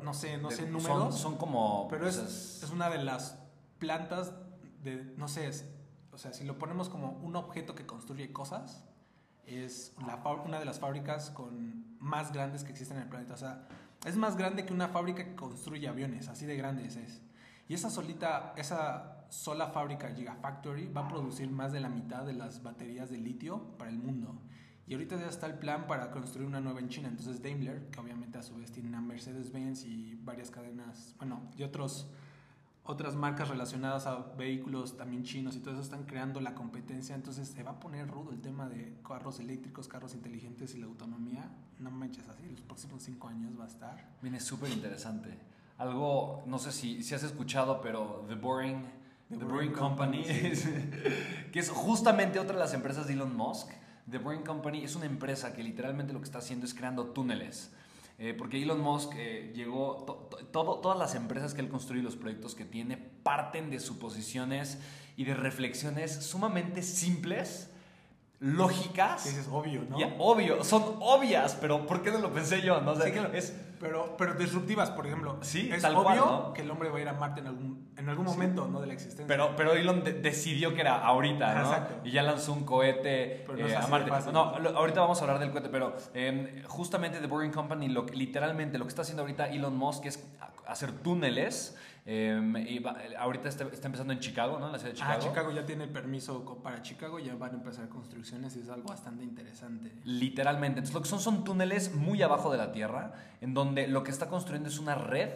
no 0.02 0.14
sé, 0.14 0.38
no 0.38 0.50
sé 0.50 0.68
números. 0.68 1.18
Son, 1.18 1.36
como... 1.36 1.88
Pero 1.88 2.08
es, 2.08 2.16
es, 2.16 2.70
una 2.70 2.90
de 2.90 3.02
las 3.02 3.38
plantas 3.78 4.34
de, 4.82 5.04
no 5.16 5.28
sé, 5.28 5.50
o 6.12 6.18
sea, 6.18 6.32
si 6.32 6.44
lo 6.44 6.58
ponemos 6.58 6.88
como 6.88 7.12
un 7.22 7.36
objeto 7.36 7.74
que 7.74 7.86
construye 7.86 8.32
cosas, 8.32 8.84
es 9.46 9.94
la, 10.06 10.16
una 10.44 10.58
de 10.58 10.64
las 10.64 10.78
fábricas 10.78 11.30
con 11.30 11.98
más 11.98 12.32
grandes 12.32 12.64
que 12.64 12.70
existen 12.70 12.96
en 12.98 13.04
el 13.04 13.08
planeta. 13.08 13.34
O 13.34 13.38
sea, 13.38 13.66
es 14.04 14.16
más 14.16 14.36
grande 14.36 14.64
que 14.64 14.72
una 14.72 14.88
fábrica 14.88 15.24
que 15.24 15.34
construye 15.34 15.88
aviones, 15.88 16.28
así 16.28 16.46
de 16.46 16.56
grande 16.56 16.86
es. 16.86 17.20
Y 17.70 17.74
esa 17.74 17.88
solita, 17.88 18.52
esa 18.56 19.26
sola 19.28 19.68
fábrica 19.68 20.12
Gigafactory 20.12 20.88
va 20.88 21.02
a 21.02 21.08
producir 21.08 21.48
más 21.52 21.70
de 21.70 21.78
la 21.78 21.88
mitad 21.88 22.26
de 22.26 22.32
las 22.32 22.64
baterías 22.64 23.10
de 23.10 23.18
litio 23.18 23.78
para 23.78 23.92
el 23.92 23.96
mundo. 23.96 24.42
Y 24.88 24.94
ahorita 24.94 25.16
ya 25.16 25.28
está 25.28 25.46
el 25.46 25.54
plan 25.54 25.86
para 25.86 26.10
construir 26.10 26.48
una 26.48 26.60
nueva 26.60 26.80
en 26.80 26.88
China. 26.88 27.06
Entonces 27.06 27.40
Daimler, 27.40 27.88
que 27.90 28.00
obviamente 28.00 28.38
a 28.38 28.42
su 28.42 28.56
vez 28.56 28.72
tiene 28.72 28.88
una 28.88 29.00
Mercedes-Benz 29.00 29.84
y 29.84 30.16
varias 30.16 30.50
cadenas, 30.50 31.14
bueno, 31.18 31.48
y 31.56 31.62
otros, 31.62 32.10
otras 32.82 33.14
marcas 33.14 33.48
relacionadas 33.48 34.04
a 34.08 34.16
vehículos 34.36 34.96
también 34.96 35.22
chinos 35.22 35.54
y 35.54 35.60
todo 35.60 35.74
eso 35.74 35.82
están 35.82 36.06
creando 36.06 36.40
la 36.40 36.56
competencia. 36.56 37.14
Entonces 37.14 37.46
se 37.46 37.62
va 37.62 37.70
a 37.70 37.78
poner 37.78 38.08
rudo 38.08 38.32
el 38.32 38.40
tema 38.40 38.68
de 38.68 38.98
carros 39.06 39.38
eléctricos, 39.38 39.86
carros 39.86 40.14
inteligentes 40.14 40.74
y 40.74 40.78
la 40.78 40.86
autonomía. 40.86 41.48
No 41.78 41.92
manches 41.92 42.28
así, 42.28 42.48
los 42.50 42.62
próximos 42.62 43.04
cinco 43.04 43.28
años 43.28 43.56
va 43.56 43.62
a 43.62 43.68
estar. 43.68 44.16
Viene 44.22 44.40
súper 44.40 44.72
interesante. 44.72 45.59
Algo, 45.80 46.44
no 46.46 46.58
sé 46.58 46.70
si, 46.70 47.02
si 47.02 47.14
has 47.14 47.24
escuchado, 47.24 47.80
pero 47.80 48.24
The 48.28 48.36
Boring 48.36 49.00
The, 49.30 49.44
Boring, 49.44 49.72
Company, 49.72 50.24
que 51.52 51.58
es 51.60 51.70
justamente 51.70 52.40
otra 52.40 52.54
de 52.54 52.58
las 52.58 52.74
empresas 52.74 53.06
de 53.06 53.12
Elon 53.12 53.36
Musk. 53.36 53.68
The 54.10 54.18
Boring 54.18 54.42
Company 54.42 54.82
es 54.82 54.96
una 54.96 55.06
empresa 55.06 55.54
que 55.54 55.62
literalmente 55.62 56.12
lo 56.12 56.18
que 56.18 56.24
está 56.24 56.38
haciendo 56.38 56.66
es 56.66 56.74
creando 56.74 57.06
túneles. 57.06 57.70
Eh, 58.18 58.34
porque 58.36 58.60
Elon 58.60 58.80
Musk 58.80 59.12
eh, 59.16 59.52
llegó, 59.54 60.04
todo, 60.50 60.80
todas 60.80 60.98
las 60.98 61.14
empresas 61.14 61.54
que 61.54 61.60
él 61.60 61.68
construye, 61.68 62.02
los 62.02 62.16
proyectos 62.16 62.56
que 62.56 62.64
tiene, 62.64 62.96
parten 62.96 63.70
de 63.70 63.78
suposiciones 63.78 64.78
y 65.16 65.24
de 65.24 65.34
reflexiones 65.34 66.12
sumamente 66.26 66.82
simples, 66.82 67.70
lógicas. 68.40 69.26
es 69.26 69.48
obvio, 69.48 69.86
¿no? 69.88 69.96
obvio, 70.18 70.64
son 70.64 70.96
obvias, 71.00 71.56
pero 71.60 71.86
¿por 71.86 72.02
qué 72.02 72.10
no 72.10 72.18
lo 72.18 72.32
pensé 72.32 72.62
yo? 72.62 72.80
¿no? 72.80 72.92
es, 73.32 73.54
pero, 73.80 74.14
pero 74.18 74.34
disruptivas, 74.34 74.90
por 74.90 75.06
ejemplo. 75.06 75.38
Sí, 75.40 75.70
es 75.72 75.80
tal 75.80 75.96
obvio 75.96 76.52
que 76.52 76.60
el 76.60 76.70
hombre 76.70 76.90
va 76.90 76.98
a 76.98 77.00
ir 77.00 77.08
a 77.08 77.14
Marte 77.14 77.40
en 77.40 77.46
algún, 77.46 77.90
en 77.96 78.08
algún 78.10 78.26
momento 78.26 78.68
¿no? 78.68 78.78
de 78.80 78.86
la 78.86 78.92
existencia. 78.92 79.26
Pero, 79.26 79.56
pero 79.56 79.72
Elon 79.72 80.04
decidió 80.04 80.74
que 80.74 80.82
era 80.82 80.98
ahorita, 80.98 81.54
¿no? 81.54 81.60
Exacto. 81.60 81.94
Y 82.04 82.10
ya 82.10 82.22
lanzó 82.22 82.52
un 82.52 82.64
cohete 82.64 83.46
eh, 83.46 83.76
a 83.76 83.86
Marte. 83.86 84.10
no, 84.32 84.40
ahorita 84.76 85.00
vamos 85.00 85.18
a 85.18 85.24
hablar 85.24 85.38
del 85.38 85.50
cohete, 85.50 85.70
pero 85.70 85.96
em, 86.12 86.62
justamente 86.64 87.20
The 87.20 87.26
Boring 87.26 87.52
Company, 87.52 87.88
lo, 87.88 88.04
literalmente 88.04 88.76
lo 88.76 88.84
que 88.84 88.90
está 88.90 89.00
haciendo 89.02 89.22
ahorita 89.22 89.48
Elon 89.48 89.76
Musk 89.76 90.04
es 90.04 90.28
hacer 90.66 90.92
túneles 90.92 91.76
Em, 92.12 92.56
y 92.56 92.82
ahorita 93.16 93.48
está, 93.48 93.62
empezando 93.62 94.12
en 94.12 94.18
Chicago, 94.18 94.58
¿no? 94.58 94.68
La 94.68 94.80
ciudad 94.80 94.94
de 94.94 95.00
ah, 95.00 95.04
Chicago. 95.04 95.20
Ah, 95.22 95.28
Chicago 95.28 95.52
ya 95.52 95.64
tiene 95.64 95.86
permiso 95.86 96.44
para 96.60 96.82
Chicago, 96.82 97.20
ya 97.20 97.36
van 97.36 97.52
a 97.52 97.54
empezar 97.58 97.88
construcciones 97.88 98.56
y 98.56 98.62
es 98.62 98.68
algo 98.68 98.88
bastante 98.88 99.22
interesante. 99.22 99.92
Literalmente. 100.02 100.80
Entonces, 100.80 100.92
lo 100.92 101.02
que 101.02 101.08
son 101.08 101.20
son 101.20 101.44
túneles 101.44 101.94
muy 101.94 102.20
abajo 102.20 102.50
de 102.50 102.58
la 102.58 102.72
tierra, 102.72 103.12
en 103.40 103.54
donde 103.54 103.86
lo 103.86 104.02
que 104.02 104.10
está 104.10 104.26
construyendo 104.26 104.68
es 104.68 104.80
una 104.80 104.96
red 104.96 105.30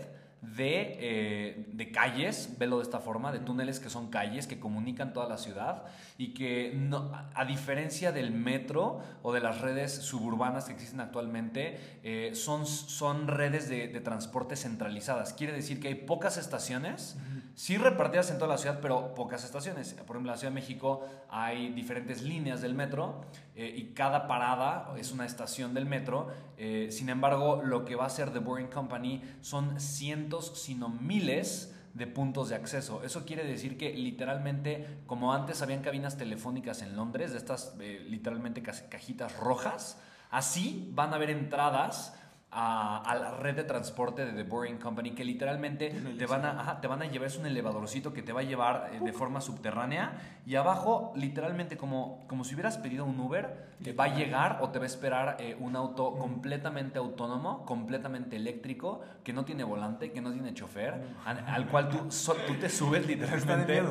de, 0.57 0.97
eh, 1.01 1.67
de, 1.73 1.91
calles, 1.91 2.57
velo 2.59 2.79
de 2.79 2.83
esta 2.83 3.01
forma, 3.01 3.33
de 3.33 3.39
túneles 3.39 3.81
que 3.81 3.91
son 3.91 4.11
calles 4.11 4.47
que 4.47 4.59
comunican 4.59 5.13
toda 5.13 5.29
la 5.29 5.39
ciudad 5.39 5.85
y 6.19 6.35
que 6.35 6.73
no, 6.75 7.11
a 7.35 7.45
diferencia 7.45 8.13
del 8.13 8.33
metro 8.33 9.01
o 9.23 9.33
de 9.33 9.41
las 9.41 9.61
redes 9.61 9.93
suburbanas 9.93 10.65
que 10.65 10.73
existen 10.73 11.01
actualmente, 11.01 11.79
eh, 12.03 12.33
son, 12.35 12.67
son 12.67 13.29
redes 13.29 13.69
de, 13.69 13.89
de, 13.89 14.01
transporte 14.01 14.57
centralizadas. 14.57 15.33
Quiere 15.33 15.53
decir 15.53 15.81
que 15.81 15.89
hay 15.89 15.95
pocas 15.95 16.37
estaciones 16.37 17.17
sí 17.55 17.77
repartidas 17.79 18.31
en 18.31 18.39
toda 18.39 18.49
la 18.49 18.59
ciudad, 18.59 18.81
pero 18.81 19.15
pocas 19.15 19.45
estaciones. 19.45 19.95
Por 19.95 20.17
ejemplo, 20.17 20.31
en 20.31 20.35
la 20.35 20.37
Ciudad 20.37 20.53
de 20.53 20.61
México 20.61 21.07
hay 21.29 21.73
diferentes 21.73 22.23
líneas 22.23 22.61
del 22.61 22.75
metro 22.75 23.25
eh, 23.57 23.73
y 23.77 23.95
cada 23.95 24.27
parada 24.27 24.93
es 24.99 25.13
una 25.13 25.27
estación 25.27 25.75
del 25.75 25.87
metro. 25.87 26.29
Eh, 26.57 26.89
sin 26.91 27.09
embargo, 27.09 27.63
lo 27.63 27.85
que 27.85 27.95
va 27.95 28.05
a 28.05 28.07
hacer 28.09 28.33
The 28.33 28.41
Boring 28.41 28.67
Company 28.67 29.23
son 29.43 29.81
cientos, 29.81 30.53
sino 30.61 30.89
miles 30.89 31.75
de 31.95 32.09
puntos 32.09 32.49
de 32.49 32.57
acceso. 32.57 33.03
Eso 33.05 33.25
quiere 33.25 33.45
decir 33.45 33.79
que 33.79 33.95
literalmente, 33.95 35.03
como 35.07 35.33
antes 35.33 35.63
habían 35.63 35.83
cabinas 35.83 36.19
telefónicas 36.19 36.83
en 36.83 36.97
Londres, 36.97 37.31
de 37.33 37.39
estas 37.39 37.77
eh, 37.81 38.05
literalmente 38.09 38.63
cajitas 38.63 39.37
rojas, 39.37 40.01
así 40.31 40.91
van 40.93 41.13
a 41.13 41.17
haber 41.17 41.31
entradas 41.31 42.19
a, 42.55 43.17
la 43.21 43.33
red 43.33 43.57
de 43.57 43.65
transporte 43.65 44.25
de 44.25 44.33
The 44.33 44.49
Boring 44.49 44.79
Company 44.79 45.11
que 45.11 45.25
literalmente 45.25 45.91
te 46.17 46.27
van, 46.27 46.45
a, 46.45 46.81
te 46.81 46.87
van 46.87 47.03
a 47.03 47.07
llevar, 47.07 47.29
es 47.29 47.37
un 47.37 47.47
elevadorcito 47.47 48.13
que 48.13 48.23
te 48.23 48.33
va 48.33 48.41
a 48.41 48.45
llevar 48.45 48.91
eh, 48.93 49.01
de 49.05 49.13
forma 49.13 49.41
subterránea 49.41 50.41
y 50.47 50.55
abajo 50.55 51.13
literalmente 51.17 51.77
como, 51.77 52.25
como 52.29 52.45
si 52.45 52.55
hubieras 52.55 52.79
pedido 52.79 53.05
un 53.05 53.19
Uber, 53.19 53.75
te 53.83 53.93
va 53.93 54.05
a 54.05 54.15
llegar 54.15 54.59
o 54.61 54.71
te 54.71 54.79
va 54.79 54.85
a 54.85 54.87
esperar 54.87 55.37
eh, 55.41 55.57
un 55.59 55.75
auto 55.75 56.17
completamente 56.17 56.99
autónomo, 56.99 57.65
completamente 57.65 58.37
eléctrico, 58.37 59.03
que 59.25 59.33
no 59.33 59.45
tiene 59.45 59.65
volante, 59.65 60.13
que 60.13 60.21
no 60.21 60.33
tiene 60.33 60.55
chofer, 60.55 61.03
al, 61.25 61.67
cual 61.69 61.89
tú, 61.89 62.09
tú 62.47 62.55
te 62.61 62.69
subes 62.69 63.07
literalmente. 63.07 63.83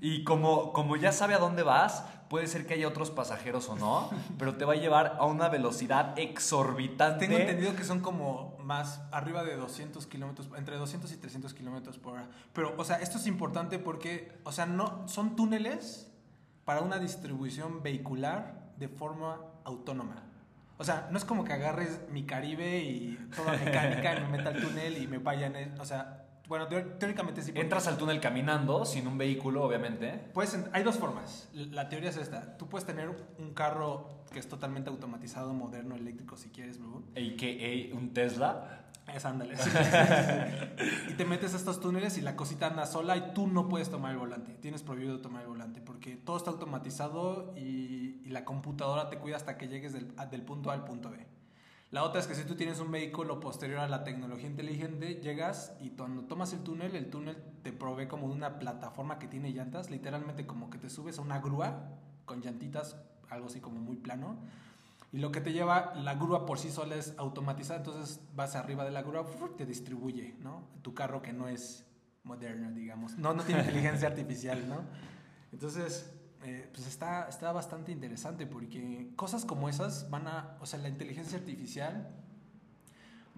Y 0.00 0.24
como, 0.24 0.72
como 0.72 0.96
ya 0.96 1.12
sabe 1.12 1.34
a 1.34 1.38
dónde 1.38 1.62
vas, 1.62 2.04
puede 2.32 2.46
ser 2.46 2.66
que 2.66 2.72
haya 2.72 2.88
otros 2.88 3.10
pasajeros 3.10 3.68
o 3.68 3.76
no, 3.76 4.08
pero 4.38 4.56
te 4.56 4.64
va 4.64 4.72
a 4.72 4.76
llevar 4.76 5.18
a 5.18 5.26
una 5.26 5.50
velocidad 5.50 6.18
exorbitante. 6.18 7.26
Tengo 7.26 7.38
entendido 7.38 7.76
que 7.76 7.84
son 7.84 8.00
como 8.00 8.56
más 8.58 9.02
arriba 9.12 9.44
de 9.44 9.54
200 9.54 10.06
kilómetros, 10.06 10.48
entre 10.56 10.78
200 10.78 11.12
y 11.12 11.18
300 11.18 11.52
kilómetros 11.52 11.98
por 11.98 12.14
hora. 12.14 12.30
Pero, 12.54 12.74
o 12.78 12.84
sea, 12.84 12.96
esto 12.96 13.18
es 13.18 13.26
importante 13.26 13.78
porque, 13.78 14.32
o 14.44 14.50
sea, 14.50 14.64
no, 14.64 15.06
son 15.08 15.36
túneles 15.36 16.10
para 16.64 16.80
una 16.80 16.98
distribución 16.98 17.82
vehicular 17.82 18.72
de 18.78 18.88
forma 18.88 19.38
autónoma. 19.64 20.22
O 20.78 20.84
sea, 20.84 21.08
no 21.10 21.18
es 21.18 21.26
como 21.26 21.44
que 21.44 21.52
agarres 21.52 22.00
mi 22.10 22.24
Caribe 22.24 22.78
y 22.78 23.28
toda 23.36 23.58
mecánica 23.58 24.16
y 24.16 24.20
me 24.22 24.38
meta 24.38 24.48
al 24.48 24.58
túnel 24.58 25.02
y 25.02 25.06
me 25.06 25.18
vaya 25.18 25.48
en... 25.48 25.78
o 25.78 25.84
sea, 25.84 26.21
bueno, 26.48 26.66
teóricamente 26.66 27.42
sí. 27.42 27.52
Entras 27.54 27.86
al 27.86 27.96
túnel 27.96 28.20
caminando, 28.20 28.84
sin 28.84 29.06
un 29.06 29.18
vehículo, 29.18 29.64
obviamente. 29.64 30.30
Pues 30.34 30.58
hay 30.72 30.82
dos 30.82 30.96
formas. 30.96 31.48
La 31.52 31.88
teoría 31.88 32.10
es 32.10 32.16
esta. 32.16 32.56
Tú 32.58 32.68
puedes 32.68 32.86
tener 32.86 33.10
un 33.38 33.54
carro 33.54 34.22
que 34.32 34.38
es 34.38 34.48
totalmente 34.48 34.90
automatizado, 34.90 35.52
moderno, 35.54 35.94
eléctrico, 35.94 36.36
si 36.36 36.50
quieres, 36.50 36.78
bro. 36.78 37.02
A.K.A. 37.16 37.96
un 37.96 38.12
Tesla. 38.12 38.82
Es 39.12 39.24
ándale. 39.24 39.54
y 41.08 41.14
te 41.14 41.24
metes 41.24 41.54
a 41.54 41.56
estos 41.56 41.80
túneles 41.80 42.16
y 42.18 42.20
la 42.20 42.36
cosita 42.36 42.68
anda 42.68 42.86
sola 42.86 43.16
y 43.16 43.34
tú 43.34 43.46
no 43.46 43.68
puedes 43.68 43.90
tomar 43.90 44.12
el 44.12 44.18
volante. 44.18 44.54
Tienes 44.54 44.82
prohibido 44.82 45.20
tomar 45.20 45.42
el 45.42 45.48
volante 45.48 45.80
porque 45.80 46.16
todo 46.16 46.36
está 46.36 46.50
automatizado 46.50 47.52
y, 47.56 48.22
y 48.24 48.28
la 48.28 48.44
computadora 48.44 49.10
te 49.10 49.18
cuida 49.18 49.36
hasta 49.36 49.58
que 49.58 49.68
llegues 49.68 49.92
del, 49.92 50.14
del, 50.30 50.42
punto 50.42 50.70
A 50.70 50.74
al 50.74 50.84
punto 50.84 51.10
B. 51.10 51.26
La 51.92 52.02
otra 52.02 52.20
es 52.20 52.26
que 52.26 52.34
si 52.34 52.42
tú 52.42 52.56
tienes 52.56 52.80
un 52.80 52.90
vehículo 52.90 53.38
posterior 53.38 53.78
a 53.78 53.86
la 53.86 54.02
tecnología 54.02 54.48
inteligente, 54.48 55.20
llegas 55.22 55.76
y 55.80 55.90
cuando 55.90 56.24
tomas 56.24 56.52
el 56.52 56.64
túnel, 56.64 56.96
el 56.96 57.08
túnel 57.08 57.36
te 57.62 57.72
provee 57.72 58.08
como 58.08 58.26
una 58.26 58.58
plataforma 58.58 59.20
que 59.20 59.28
tiene 59.28 59.52
llantas, 59.52 59.90
literalmente 59.90 60.46
como 60.46 60.70
que 60.70 60.78
te 60.78 60.90
subes 60.90 61.18
a 61.18 61.22
una 61.22 61.38
grúa 61.38 61.90
con 62.24 62.40
llantitas, 62.40 62.96
algo 63.28 63.46
así 63.46 63.60
como 63.60 63.78
muy 63.78 63.96
plano 63.96 64.38
y 65.12 65.18
lo 65.18 65.30
que 65.30 65.42
te 65.42 65.52
lleva, 65.52 65.92
la 65.94 66.14
grúa 66.14 66.46
por 66.46 66.58
sí 66.58 66.70
sola 66.70 66.96
es 66.96 67.14
automatizada, 67.18 67.80
entonces 67.80 68.20
vas 68.34 68.56
arriba 68.56 68.82
de 68.82 68.90
la 68.90 69.02
grúa, 69.02 69.26
te 69.58 69.66
distribuye, 69.66 70.34
¿no? 70.40 70.62
Tu 70.80 70.94
carro 70.94 71.20
que 71.20 71.34
no 71.34 71.48
es 71.48 71.84
moderno, 72.24 72.72
digamos. 72.72 73.18
No, 73.18 73.34
no 73.34 73.42
tiene 73.42 73.60
inteligencia 73.66 74.08
artificial, 74.08 74.66
¿no? 74.66 74.80
Entonces, 75.52 76.10
eh, 76.44 76.68
pues 76.72 76.86
está, 76.86 77.28
está 77.28 77.52
bastante 77.52 77.92
interesante 77.92 78.46
porque 78.46 79.12
cosas 79.16 79.44
como 79.44 79.68
esas 79.68 80.10
van 80.10 80.26
a, 80.26 80.56
o 80.60 80.66
sea, 80.66 80.78
la 80.80 80.88
inteligencia 80.88 81.38
artificial 81.38 82.10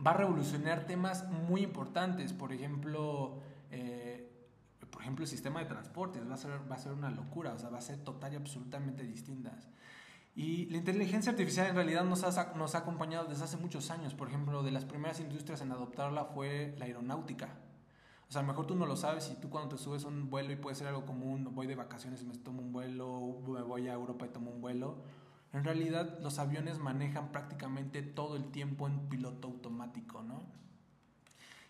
va 0.05 0.13
a 0.13 0.15
revolucionar 0.15 0.87
temas 0.87 1.29
muy 1.29 1.63
importantes, 1.63 2.33
por 2.33 2.53
ejemplo, 2.53 3.41
eh, 3.71 4.31
por 4.91 5.03
ejemplo, 5.03 5.25
el 5.25 5.29
sistema 5.29 5.61
de 5.61 5.67
transportes 5.67 6.29
va 6.29 6.35
a, 6.35 6.39
ser, 6.39 6.71
va 6.71 6.77
a 6.77 6.79
ser 6.79 6.93
una 6.93 7.11
locura, 7.11 7.53
o 7.53 7.59
sea, 7.59 7.69
va 7.69 7.79
a 7.79 7.83
ser 7.83 7.99
total 7.99 8.33
y 8.33 8.37
absolutamente 8.37 9.03
distintas. 9.05 9.69
Y 10.37 10.67
la 10.67 10.79
inteligencia 10.79 11.31
artificial 11.31 11.69
en 11.69 11.77
realidad 11.77 12.05
nos 12.05 12.25
ha, 12.25 12.55
nos 12.55 12.75
ha 12.75 12.79
acompañado 12.79 13.27
desde 13.27 13.45
hace 13.45 13.57
muchos 13.57 13.91
años. 13.91 14.15
Por 14.15 14.29
ejemplo, 14.29 14.65
de 14.65 14.73
las 14.73 14.85
primeras 14.85 15.21
industrias 15.21 15.61
en 15.61 15.71
adoptarla 15.71 16.25
fue 16.25 16.75
la 16.79 16.87
aeronáutica. 16.87 17.51
O 18.29 18.33
sea, 18.33 18.41
a 18.41 18.43
lo 18.43 18.49
mejor 18.49 18.67
tú 18.67 18.75
no 18.75 18.87
lo 18.87 18.97
sabes 18.97 19.31
y 19.31 19.41
tú 19.41 19.51
cuando 19.51 19.77
te 19.77 19.83
subes 19.83 20.05
a 20.05 20.09
un 20.09 20.31
vuelo 20.31 20.53
y 20.53 20.57
puede 20.57 20.75
ser 20.75 20.89
algo 20.89 21.05
común, 21.07 21.49
voy 21.53 21.67
de 21.67 21.75
vacaciones 21.75 22.23
y 22.23 22.27
me 22.27 22.37
tomo 22.37 22.63
un 22.63 22.73
vuelo, 22.73 23.09
voy 23.11 23.89
a 23.89 23.93
Europa 23.93 24.27
y 24.27 24.29
tomo 24.31 24.51
un 24.51 24.61
vuelo. 24.61 24.97
En 25.53 25.63
realidad 25.63 26.19
los 26.21 26.39
aviones 26.39 26.79
manejan 26.79 27.31
prácticamente 27.31 28.03
todo 28.03 28.37
el 28.37 28.51
tiempo 28.51 28.89
en 28.89 29.09
piloto 29.09 29.49
automático, 29.49 30.23
¿no? 30.23 30.43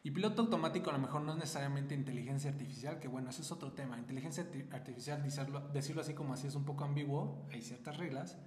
Y 0.02 0.10
piloto 0.10 0.42
automático 0.42 0.90
a 0.90 0.92
lo 0.92 0.98
mejor 0.98 1.22
no 1.22 1.32
es 1.32 1.38
necesariamente 1.38 1.94
inteligencia 1.94 2.50
artificial, 2.50 3.00
que 3.00 3.08
bueno, 3.08 3.30
ese 3.30 3.40
es 3.40 3.50
otro 3.50 3.72
tema. 3.72 3.98
Inteligencia 3.98 4.46
artificial, 4.70 5.22
decirlo, 5.22 5.60
decirlo 5.72 6.02
así 6.02 6.12
como 6.12 6.34
así 6.34 6.46
es 6.46 6.54
un 6.54 6.64
poco 6.64 6.84
ambiguo, 6.84 7.46
hay 7.50 7.62
ciertas 7.62 7.96
reglas, 7.96 8.38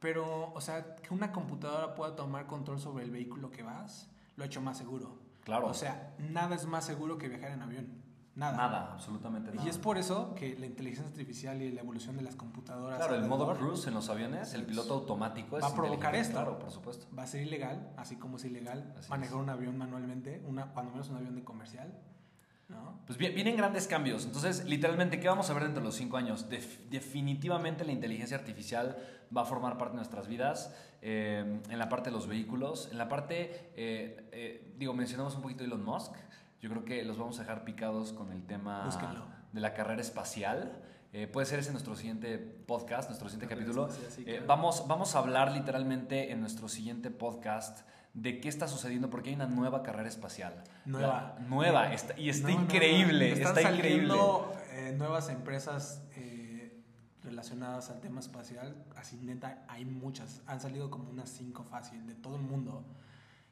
pero, 0.00 0.52
o 0.52 0.60
sea, 0.60 0.96
que 0.96 1.14
una 1.14 1.32
computadora 1.32 1.94
pueda 1.94 2.16
tomar 2.16 2.46
control 2.46 2.80
sobre 2.80 3.04
el 3.04 3.10
vehículo 3.10 3.50
que 3.50 3.62
vas, 3.62 4.10
lo 4.36 4.42
ha 4.42 4.46
hecho 4.46 4.60
más 4.60 4.78
seguro. 4.78 5.25
Claro. 5.46 5.68
O 5.68 5.74
sea, 5.74 6.12
nada 6.18 6.56
es 6.56 6.66
más 6.66 6.84
seguro 6.84 7.18
que 7.18 7.28
viajar 7.28 7.52
en 7.52 7.62
avión. 7.62 7.86
Nada. 8.34 8.56
Nada, 8.56 8.92
absolutamente 8.92 9.52
nada. 9.52 9.64
Y 9.64 9.70
es 9.70 9.78
por 9.78 9.96
eso 9.96 10.34
que 10.34 10.58
la 10.58 10.66
inteligencia 10.66 11.08
artificial 11.08 11.62
y 11.62 11.70
la 11.70 11.82
evolución 11.82 12.16
de 12.16 12.22
las 12.22 12.34
computadoras. 12.34 12.98
Claro, 12.98 13.14
el 13.14 13.26
modo 13.26 13.56
cruise 13.56 13.86
en 13.86 13.94
los 13.94 14.10
aviones, 14.10 14.54
el 14.54 14.64
piloto 14.66 14.94
automático 14.94 15.58
va 15.58 15.68
a 15.68 15.74
provocar 15.74 16.16
esto. 16.16 16.34
Claro, 16.34 16.58
por 16.58 16.72
supuesto. 16.72 17.06
Va 17.16 17.22
a 17.22 17.26
ser 17.28 17.42
ilegal, 17.42 17.92
así 17.96 18.16
como 18.16 18.38
es 18.38 18.44
ilegal 18.44 18.92
manejar 19.08 19.36
un 19.36 19.48
avión 19.48 19.78
manualmente, 19.78 20.42
una, 20.48 20.72
cuando 20.72 20.90
menos 20.90 21.08
un 21.10 21.16
avión 21.18 21.36
de 21.36 21.44
comercial. 21.44 21.96
¿no? 22.68 22.98
Pues 23.06 23.16
vienen 23.16 23.56
grandes 23.56 23.86
cambios. 23.86 24.26
Entonces, 24.26 24.64
literalmente, 24.64 25.20
¿qué 25.20 25.28
vamos 25.28 25.48
a 25.48 25.54
ver 25.54 25.62
dentro 25.62 25.80
de 25.80 25.86
los 25.86 25.94
cinco 25.94 26.16
años? 26.16 26.48
definitivamente 26.50 27.84
la 27.84 27.92
inteligencia 27.92 28.36
artificial 28.36 28.96
va 29.34 29.42
a 29.42 29.44
formar 29.44 29.78
parte 29.78 29.92
de 29.92 29.96
nuestras 29.96 30.28
vidas. 30.28 30.74
Eh, 31.02 31.60
en 31.68 31.78
la 31.78 31.88
parte 31.88 32.10
de 32.10 32.16
los 32.16 32.26
vehículos, 32.26 32.88
en 32.90 32.98
la 32.98 33.08
parte, 33.08 33.70
eh, 33.76 34.28
eh, 34.32 34.74
digo, 34.76 34.92
mencionamos 34.92 35.36
un 35.36 35.42
poquito 35.42 35.64
Elon 35.64 35.84
Musk. 35.84 36.12
Yo 36.60 36.70
creo 36.70 36.84
que 36.84 37.04
los 37.04 37.18
vamos 37.18 37.38
a 37.38 37.42
dejar 37.42 37.64
picados 37.64 38.12
con 38.12 38.32
el 38.32 38.44
tema 38.46 38.88
de 39.52 39.60
la 39.60 39.74
carrera 39.74 40.00
espacial. 40.00 40.82
Eh, 41.12 41.26
puede 41.26 41.46
ser 41.46 41.60
ese 41.60 41.70
nuestro 41.70 41.96
siguiente 41.96 42.36
podcast, 42.36 43.08
nuestro 43.08 43.30
siguiente 43.30 43.54
capítulo. 43.54 43.88
Eh, 44.26 44.42
vamos, 44.46 44.86
vamos 44.86 45.14
a 45.14 45.20
hablar 45.20 45.50
literalmente 45.52 46.30
en 46.30 46.40
nuestro 46.40 46.68
siguiente 46.68 47.10
podcast 47.10 47.88
de 48.12 48.38
qué 48.38 48.50
está 48.50 48.68
sucediendo 48.68 49.08
porque 49.08 49.30
hay 49.30 49.34
una 49.34 49.46
nueva 49.46 49.82
carrera 49.82 50.08
espacial. 50.10 50.62
Nueva. 50.84 51.38
nueva. 51.48 51.90
y 52.18 52.28
está 52.28 52.50
increíble. 52.50 53.32
Están 53.32 53.56
está 53.56 53.72
increíble. 53.72 54.14
Eh, 54.72 54.94
nuevas 54.98 55.30
empresas 55.30 56.02
relacionadas 57.26 57.90
al 57.90 58.00
tema 58.00 58.20
espacial. 58.20 58.74
Así 58.96 59.16
neta, 59.18 59.64
hay 59.68 59.84
muchas. 59.84 60.40
Han 60.46 60.60
salido 60.60 60.90
como 60.90 61.10
unas 61.10 61.28
cinco 61.28 61.64
fácil 61.64 62.06
de 62.06 62.14
todo 62.14 62.36
el 62.36 62.42
mundo. 62.42 62.84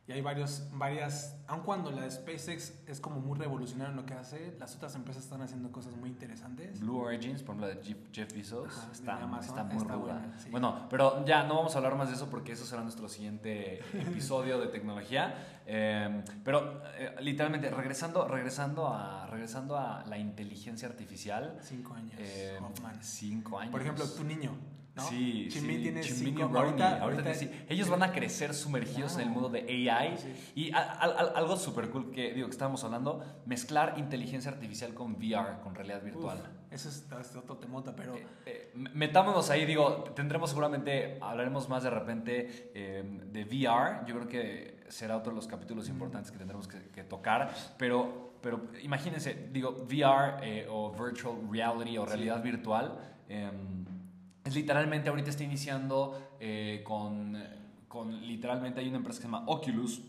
Y 0.07 0.13
hay 0.13 0.21
varios, 0.21 0.69
varias, 0.73 1.35
aun 1.47 1.63
cuando 1.63 1.91
la 1.91 2.03
de 2.03 2.11
SpaceX 2.11 2.75
es 2.87 3.01
como 3.01 3.21
muy 3.21 3.39
revolucionaria 3.39 3.91
en 3.91 3.97
lo 3.97 4.05
que 4.05 4.13
hace, 4.13 4.55
las 4.59 4.77
otras 4.77 4.95
empresas 4.97 5.25
están 5.25 5.41
haciendo 5.41 5.73
cosas 5.73 5.97
muy 5.97 6.11
interesantes. 6.11 6.79
Blue 6.81 6.99
Origins, 6.99 7.43
por 7.43 7.57
ejemplo, 7.57 7.83
de 7.83 8.05
Jeff 8.13 8.35
Bezos, 8.35 8.71
está, 8.93 9.19
está, 9.41 9.65
muy 9.65 9.83
ruda. 9.83 10.23
Bueno, 10.51 10.87
pero 10.91 11.25
ya 11.25 11.45
no 11.45 11.57
vamos 11.57 11.75
a 11.75 11.79
hablar 11.79 11.97
más 11.97 12.09
de 12.09 12.17
eso 12.17 12.29
porque 12.29 12.53
eso 12.53 12.67
será 12.67 12.83
nuestro 12.83 13.09
siguiente 13.09 13.79
episodio 13.95 14.61
de 14.61 14.67
tecnología. 14.67 15.63
Eh, 15.67 16.23
pero 16.45 16.83
eh, 16.99 17.17
literalmente, 17.21 17.71
regresando, 17.71 18.29
regresando, 18.29 18.89
a, 18.89 19.27
regresando 19.29 19.79
a 19.79 20.05
la 20.07 20.19
inteligencia 20.19 20.87
artificial. 20.87 21.57
Cinco 21.63 21.95
años. 21.95 22.13
Eh, 22.19 22.59
cinco 23.01 23.59
años. 23.59 23.73
Por 23.73 23.81
ejemplo, 23.81 24.07
tu 24.07 24.23
niño. 24.23 24.55
¿No? 24.95 25.03
Sí, 25.09 25.49
Chimmy 25.51 25.77
sí. 25.77 25.83
tiene 25.83 26.01
Chimmy 26.03 26.27
cinco. 26.27 26.51
Ahorita, 26.57 27.01
ahorita, 27.01 27.33
Ellos 27.69 27.89
van 27.89 28.03
a 28.05 28.13
crecer 28.13 28.55
sumergidos 28.55 29.15
en 29.17 29.23
el 29.23 29.31
mundo 29.31 29.49
de 29.49 29.91
AI. 29.91 30.15
Y 30.55 30.73
algo 30.73 31.57
súper 31.57 31.91
cool 31.91 32.11
que, 32.13 32.33
digo, 32.33 32.47
que 32.47 32.53
estábamos 32.53 32.85
hablando, 32.85 33.25
mezclar 33.47 33.95
inteligencia 33.99 34.51
artificial 34.51 34.95
con 34.95 35.15
VR, 35.15 35.61
con 35.63 35.75
realidad 35.75 36.03
virtual. 36.03 36.39
eso 36.71 36.89
es, 36.89 37.37
otro 37.37 37.57
temota, 37.57 37.95
pero... 37.97 38.15
Eh, 38.17 38.27
eh, 38.47 38.73
metámonos 38.75 39.51
ahí, 39.51 39.65
digo, 39.65 40.05
tendremos 40.15 40.51
seguramente, 40.51 41.19
hablaremos 41.21 41.69
más 41.69 41.83
de 41.83 41.91
repente 41.91 42.71
eh, 42.75 43.21
de 43.33 43.45
VR. 43.45 44.07
Yo 44.07 44.15
creo 44.15 44.29
que 44.29 44.85
será 44.89 45.17
otro 45.17 45.33
de 45.33 45.37
los 45.37 45.49
capítulos 45.49 45.89
importantes 45.89 46.31
que 46.31 46.39
tendremos 46.39 46.69
que, 46.69 47.05
tocar, 47.05 47.53
pero... 47.79 48.33
Pero 48.45 48.61
imagínense, 48.83 49.49
digo, 49.51 49.71
VR 49.89 50.67
o 50.69 50.93
virtual 50.93 51.37
reality 51.51 51.97
o 51.97 52.05
realidad 52.05 52.43
virtual, 52.43 52.99
em, 53.27 53.84
es 54.45 54.55
literalmente, 54.55 55.09
ahorita 55.09 55.31
está 55.31 55.43
iniciando 55.43 56.37
eh, 56.39 56.83
con, 56.85 57.43
con, 57.89 58.27
literalmente 58.27 58.81
hay 58.81 58.89
una 58.89 58.99
empresa 58.99 59.19
que 59.19 59.23
se 59.23 59.29
llama 59.29 59.45
Oculus, 59.47 60.03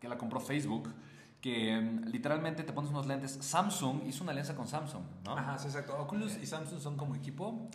que 0.00 0.08
la 0.08 0.18
compró 0.18 0.40
Facebook, 0.40 0.92
que 1.40 1.80
mm, 1.80 2.08
literalmente 2.08 2.64
te 2.64 2.72
pones 2.72 2.90
unos 2.90 3.06
lentes. 3.06 3.38
Samsung 3.40 4.06
hizo 4.06 4.24
una 4.24 4.32
alianza 4.32 4.56
con 4.56 4.66
Samsung, 4.66 5.02
¿no? 5.24 5.38
Ajá, 5.38 5.56
sí, 5.58 5.68
exacto. 5.68 5.96
Oculus 5.98 6.36
y 6.42 6.46
Samsung 6.46 6.80
son 6.80 6.96
como 6.96 7.14
equipo. 7.14 7.68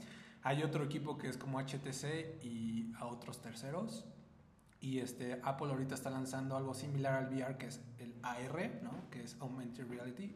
Hay 0.43 0.63
otro 0.63 0.83
equipo 0.83 1.17
que 1.17 1.29
es 1.29 1.37
como 1.37 1.59
HTC 1.59 2.43
y 2.43 2.91
a 2.99 3.05
otros 3.05 3.41
terceros. 3.41 4.05
Y 4.81 4.99
este, 4.99 5.39
Apple 5.43 5.71
ahorita 5.71 5.95
está 5.95 6.09
lanzando 6.09 6.57
algo 6.57 6.73
similar 6.73 7.13
al 7.13 7.33
VR, 7.33 7.57
que 7.57 7.67
es 7.67 7.81
el 7.97 8.13
AR, 8.21 8.81
¿no? 8.83 9.09
Que 9.09 9.23
es 9.23 9.37
Augmented 9.39 9.87
Reality. 9.89 10.35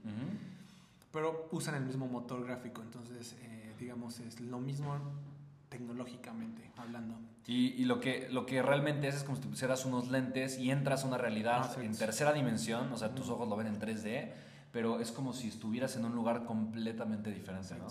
Pero 1.11 1.49
usan 1.51 1.75
el 1.75 1.85
mismo 1.85 2.07
motor 2.07 2.43
gráfico, 2.43 2.81
entonces, 2.81 3.35
eh, 3.41 3.73
digamos, 3.77 4.19
es 4.19 4.39
lo 4.39 4.59
mismo 4.59 4.97
tecnológicamente 5.69 6.71
hablando. 6.77 7.19
Y, 7.45 7.85
lo, 7.85 7.99
que, 7.99 8.29
lo 8.29 8.45
que 8.45 8.61
realmente 8.61 9.07
es 9.07 9.15
es 9.15 9.23
como 9.23 9.35
si 9.37 9.47
pusieras 9.47 9.83
unos 9.85 10.11
lentes 10.11 10.59
y 10.59 10.69
entras 10.69 11.03
a 11.03 11.07
una 11.07 11.17
realidad 11.17 11.81
en 11.81 11.97
tercera 11.97 12.31
dimensión, 12.31 12.93
o 12.93 12.97
sea, 12.97 13.15
tus 13.15 13.29
ojos 13.29 13.49
lo 13.49 13.55
ven 13.55 13.67
en 13.67 13.79
3D, 13.79 14.31
pero 14.71 14.99
es 14.99 15.11
como 15.11 15.33
si 15.33 15.47
estuvieras 15.47 15.95
en 15.95 16.05
un 16.05 16.13
lugar 16.13 16.45
completamente 16.45 17.31
diferente, 17.31 17.75
¿no? 17.75 17.87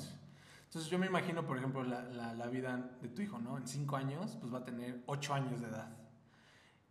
Entonces 0.66 0.90
yo 0.90 0.98
me 0.98 1.06
imagino, 1.06 1.44
por 1.44 1.58
ejemplo, 1.58 1.82
la, 1.82 2.02
la, 2.02 2.34
la, 2.34 2.46
vida 2.46 2.90
de 3.00 3.08
tu 3.08 3.22
hijo, 3.22 3.38
¿no? 3.40 3.56
En 3.56 3.66
cinco 3.66 3.96
años, 3.96 4.36
pues 4.38 4.52
va 4.52 4.58
a 4.58 4.64
tener 4.64 5.02
ocho 5.06 5.34
años 5.34 5.60
de 5.60 5.68
edad. 5.68 5.96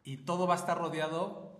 Y 0.04 0.18
todo 0.18 0.48
va 0.48 0.56
a 0.56 0.58
estar 0.58 0.78
rodeado 0.78 1.57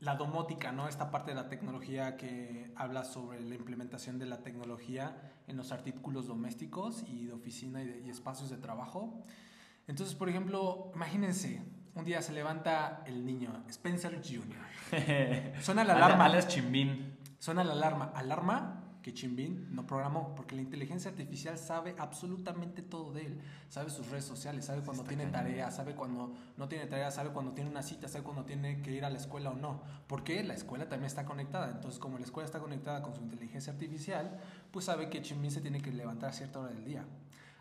la 0.00 0.14
domótica, 0.14 0.70
¿no? 0.72 0.88
Esta 0.88 1.10
parte 1.10 1.32
de 1.32 1.34
la 1.34 1.48
tecnología 1.48 2.16
que 2.16 2.72
habla 2.76 3.04
sobre 3.04 3.40
la 3.40 3.54
implementación 3.54 4.18
de 4.18 4.26
la 4.26 4.42
tecnología 4.42 5.16
en 5.46 5.56
los 5.56 5.72
artículos 5.72 6.26
domésticos 6.26 7.02
y 7.08 7.26
de 7.26 7.32
oficina 7.32 7.82
y, 7.82 8.08
espacios 8.08 8.50
de 8.50 8.58
trabajo. 8.58 9.22
Entonces, 9.86 10.14
por 10.14 10.28
ejemplo, 10.28 10.92
imagínense, 10.94 11.62
un 11.94 12.04
día 12.04 12.22
se 12.22 12.32
levanta 12.32 13.02
el 13.06 13.24
niño, 13.24 13.64
Spencer 13.68 14.22
Jr. 14.22 15.54
Suena 15.62 15.82
la 15.82 15.94
alarma. 15.94 16.26
Alex 16.26 16.48
Chimbín. 16.48 17.16
Suena 17.38 17.64
la 17.64 17.72
alarma. 17.72 18.12
Alarma 18.14 18.77
que 19.08 19.14
Chimbin 19.14 19.74
no 19.74 19.86
programó, 19.86 20.34
porque 20.34 20.54
la 20.54 20.60
inteligencia 20.60 21.10
artificial 21.10 21.56
sabe 21.56 21.94
absolutamente 21.96 22.82
todo 22.82 23.14
de 23.14 23.24
él. 23.24 23.40
Sabe 23.70 23.88
sus 23.88 24.10
redes 24.10 24.26
sociales, 24.26 24.66
sabe 24.66 24.82
cuando 24.82 25.02
tiene 25.02 25.24
tarea, 25.28 25.70
sabe 25.70 25.94
cuando 25.94 26.34
no 26.58 26.68
tiene 26.68 26.84
tarea, 26.84 27.10
sabe 27.10 27.30
cuando 27.30 27.52
tiene 27.52 27.70
una 27.70 27.82
cita, 27.82 28.06
sabe 28.06 28.22
cuando 28.22 28.44
tiene 28.44 28.82
que 28.82 28.90
ir 28.90 29.06
a 29.06 29.10
la 29.10 29.16
escuela 29.16 29.48
o 29.48 29.54
no. 29.54 29.80
Porque 30.08 30.44
la 30.44 30.52
escuela 30.52 30.90
también 30.90 31.06
está 31.06 31.24
conectada. 31.24 31.70
Entonces, 31.70 31.98
como 31.98 32.18
la 32.18 32.24
escuela 32.26 32.44
está 32.44 32.58
conectada 32.58 33.00
con 33.00 33.14
su 33.14 33.22
inteligencia 33.22 33.72
artificial, 33.72 34.38
pues 34.72 34.84
sabe 34.84 35.08
que 35.08 35.22
Chimbin 35.22 35.52
se 35.52 35.62
tiene 35.62 35.80
que 35.80 35.90
levantar 35.90 36.28
a 36.28 36.32
cierta 36.34 36.58
hora 36.58 36.68
del 36.68 36.84
día. 36.84 37.06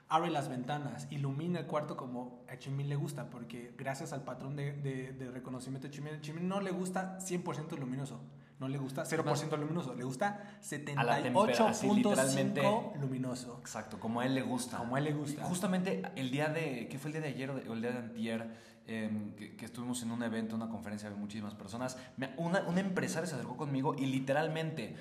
abre 0.09 0.29
las 0.29 0.49
ventanas, 0.49 1.07
ilumina 1.11 1.59
el 1.59 1.65
cuarto 1.65 1.95
como 1.95 2.43
a 2.49 2.57
Chimín 2.57 2.89
le 2.89 2.97
gusta, 2.97 3.29
porque 3.29 3.73
gracias 3.77 4.11
al 4.11 4.23
patrón 4.23 4.57
de, 4.57 4.73
de, 4.73 5.31
reconocimiento 5.31 5.87
de 5.87 5.93
Chimín, 5.93 6.19
Chimín 6.19 6.49
no 6.49 6.59
le 6.59 6.71
gusta 6.71 7.19
100% 7.19 7.77
luminoso, 7.77 8.19
no 8.59 8.67
le 8.67 8.77
gusta 8.77 9.03
0% 9.03 9.57
luminoso, 9.57 9.93
le 9.93 10.03
gusta 10.03 10.57
78.5 10.61 12.99
luminoso. 12.99 13.57
Exacto, 13.59 13.99
como 13.99 14.21
a 14.21 14.25
él 14.25 14.33
le 14.33 14.41
gusta. 14.41 14.77
Como 14.77 14.95
a 14.95 14.99
él 14.99 15.05
le 15.05 15.13
gusta. 15.13 15.43
justamente 15.43 16.01
el 16.15 16.31
día 16.31 16.49
de, 16.49 16.87
¿qué 16.89 16.97
fue 16.97 17.09
el 17.09 17.13
día 17.13 17.21
de 17.21 17.27
ayer 17.29 17.51
o 17.51 17.73
el 17.73 17.81
día 17.81 17.91
de 17.91 17.97
antier? 17.97 18.77
Em, 18.89 19.35
que, 19.35 19.65
estuvimos 19.65 20.01
en 20.01 20.11
un 20.11 20.23
evento, 20.23 20.55
una 20.55 20.69
conferencia 20.69 21.09
de 21.09 21.15
muchísimas 21.17 21.53
personas, 21.53 21.97
una, 22.37 22.61
una 22.61 22.79
empresaria 22.79 23.27
se 23.27 23.35
acercó 23.35 23.57
conmigo 23.57 23.93
y 23.97 24.05
literalmente 24.05 24.95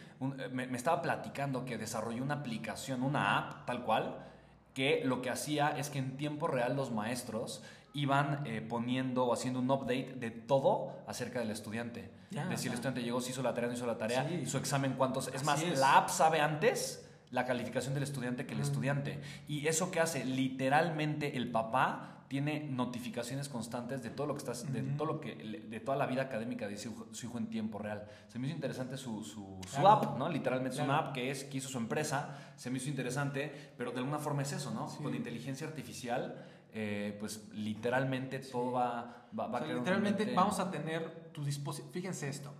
me, 0.50 0.66
me 0.66 0.76
estaba 0.76 1.00
platicando 1.00 1.64
que 1.64 1.78
desarrolló 1.78 2.24
una 2.24 2.34
aplicación, 2.34 3.04
una 3.04 3.38
app 3.38 3.64
tal 3.64 3.84
cual, 3.84 4.26
que 4.74 5.02
lo 5.04 5.22
que 5.22 5.30
hacía 5.30 5.68
es 5.68 5.88
que 5.88 6.00
en 6.00 6.16
tiempo 6.16 6.48
real 6.48 6.74
los 6.74 6.90
maestros 6.90 7.62
iban 7.96 8.42
eh, 8.46 8.60
poniendo 8.60 9.24
o 9.24 9.32
haciendo 9.32 9.58
un 9.58 9.70
update 9.70 10.14
de 10.20 10.30
todo 10.30 10.92
acerca 11.06 11.40
del 11.40 11.50
estudiante. 11.50 12.10
de 12.30 12.56
si 12.58 12.68
el 12.68 12.74
estudiante 12.74 13.02
llegó, 13.02 13.20
si 13.20 13.30
hizo 13.30 13.42
la 13.42 13.54
tarea, 13.54 13.68
no 13.68 13.74
hizo 13.74 13.86
la 13.86 13.96
tarea, 13.96 14.28
su 14.46 14.58
examen, 14.58 14.92
cuántos. 14.92 15.28
Es 15.28 15.44
más, 15.44 15.66
la 15.78 15.96
app 15.96 16.10
sabe 16.10 16.40
antes 16.40 17.08
la 17.30 17.46
calificación 17.46 17.94
del 17.94 18.02
estudiante 18.02 18.46
que 18.46 18.54
el 18.54 18.60
estudiante. 18.60 19.20
Y 19.48 19.66
eso 19.66 19.90
que 19.90 20.00
hace 20.00 20.24
literalmente 20.24 21.36
el 21.36 21.50
papá 21.50 22.16
tiene 22.28 22.68
notificaciones 22.70 23.48
constantes 23.48 24.02
de 24.02 24.10
todo 24.10 24.26
lo 24.26 24.34
que 24.34 24.38
estás, 24.38 24.72
de 24.72 24.82
todo 24.82 25.06
lo 25.06 25.20
que, 25.20 25.34
de 25.34 25.80
toda 25.80 25.96
la 25.96 26.06
vida 26.06 26.22
académica 26.22 26.66
de 26.66 26.76
su, 26.76 27.08
hijo 27.22 27.38
en 27.38 27.46
tiempo 27.48 27.78
real. 27.78 28.04
Se 28.28 28.38
me 28.38 28.46
hizo 28.46 28.56
interesante 28.56 28.96
su, 28.96 29.22
su, 29.22 29.86
app, 29.86 30.18
¿no? 30.18 30.28
Literalmente 30.28 30.76
es 30.76 30.82
una 30.82 30.98
app 30.98 31.14
que 31.14 31.30
es, 31.30 31.44
que 31.44 31.58
hizo 31.58 31.68
su 31.68 31.78
empresa, 31.78 32.36
se 32.56 32.70
me 32.70 32.78
hizo 32.78 32.88
interesante, 32.88 33.72
pero 33.78 33.92
de 33.92 33.98
alguna 33.98 34.18
forma 34.18 34.42
es 34.42 34.52
eso, 34.52 34.72
¿no? 34.72 34.86
Con 34.86 35.14
inteligencia 35.14 35.66
artificial, 35.66 36.44
eh, 36.72 37.16
pues 37.18 37.48
literalmente 37.52 38.38
todo 38.38 38.72
va, 38.72 39.28
va, 39.38 39.46
va 39.46 39.58
a 39.58 39.66
Literalmente 39.66 40.32
vamos 40.34 40.58
a 40.60 40.70
tener 40.70 41.30
tu 41.32 41.44
dispositivo, 41.44 41.92
fíjense 41.92 42.28
esto, 42.28 42.52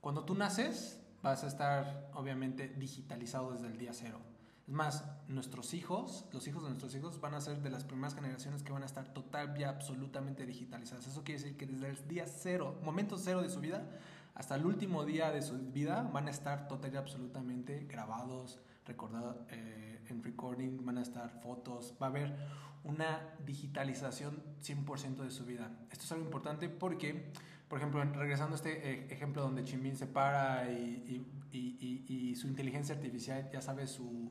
cuando 0.00 0.24
tú 0.24 0.34
naces 0.34 1.00
vas 1.22 1.44
a 1.44 1.46
estar 1.46 2.10
obviamente 2.14 2.68
digitalizado 2.68 3.52
desde 3.52 3.68
el 3.68 3.78
día 3.78 3.92
cero 3.92 4.18
es 4.66 4.74
más, 4.74 5.04
nuestros 5.26 5.74
hijos, 5.74 6.24
los 6.32 6.46
hijos 6.46 6.62
de 6.62 6.68
nuestros 6.68 6.94
hijos 6.94 7.20
van 7.20 7.34
a 7.34 7.40
ser 7.40 7.62
de 7.62 7.70
las 7.70 7.84
primeras 7.84 8.14
generaciones 8.14 8.62
que 8.62 8.72
van 8.72 8.82
a 8.82 8.86
estar 8.86 9.12
total 9.12 9.58
y 9.58 9.64
absolutamente 9.64 10.46
digitalizadas. 10.46 11.06
Eso 11.06 11.24
quiere 11.24 11.42
decir 11.42 11.56
que 11.56 11.66
desde 11.66 11.90
el 11.90 12.08
día 12.08 12.26
cero, 12.26 12.78
momento 12.82 13.18
cero 13.18 13.42
de 13.42 13.48
su 13.48 13.58
vida, 13.60 13.84
hasta 14.34 14.54
el 14.54 14.64
último 14.64 15.04
día 15.04 15.32
de 15.32 15.42
su 15.42 15.58
vida, 15.58 16.08
van 16.12 16.28
a 16.28 16.30
estar 16.30 16.68
total 16.68 16.94
y 16.94 16.96
absolutamente 16.96 17.86
grabados, 17.88 18.60
recordados 18.86 19.36
eh, 19.50 20.00
en 20.08 20.22
recording, 20.22 20.84
van 20.84 20.98
a 20.98 21.02
estar 21.02 21.30
fotos, 21.42 21.94
va 22.00 22.06
a 22.06 22.10
haber 22.10 22.36
una 22.84 23.34
digitalización 23.44 24.42
100% 24.62 25.16
de 25.22 25.30
su 25.30 25.44
vida. 25.44 25.70
Esto 25.90 26.04
es 26.04 26.12
algo 26.12 26.24
importante 26.24 26.68
porque, 26.68 27.32
por 27.68 27.78
ejemplo, 27.78 28.02
regresando 28.04 28.54
a 28.54 28.56
este 28.56 28.90
eh, 28.90 29.06
ejemplo 29.10 29.42
donde 29.42 29.64
Chimin 29.64 29.96
se 29.96 30.06
para 30.06 30.70
y, 30.70 31.26
y, 31.52 32.04
y 32.08 32.36
su 32.36 32.48
inteligencia 32.48 32.94
artificial 32.94 33.48
ya 33.52 33.60
sabe 33.60 33.86
su 33.86 34.30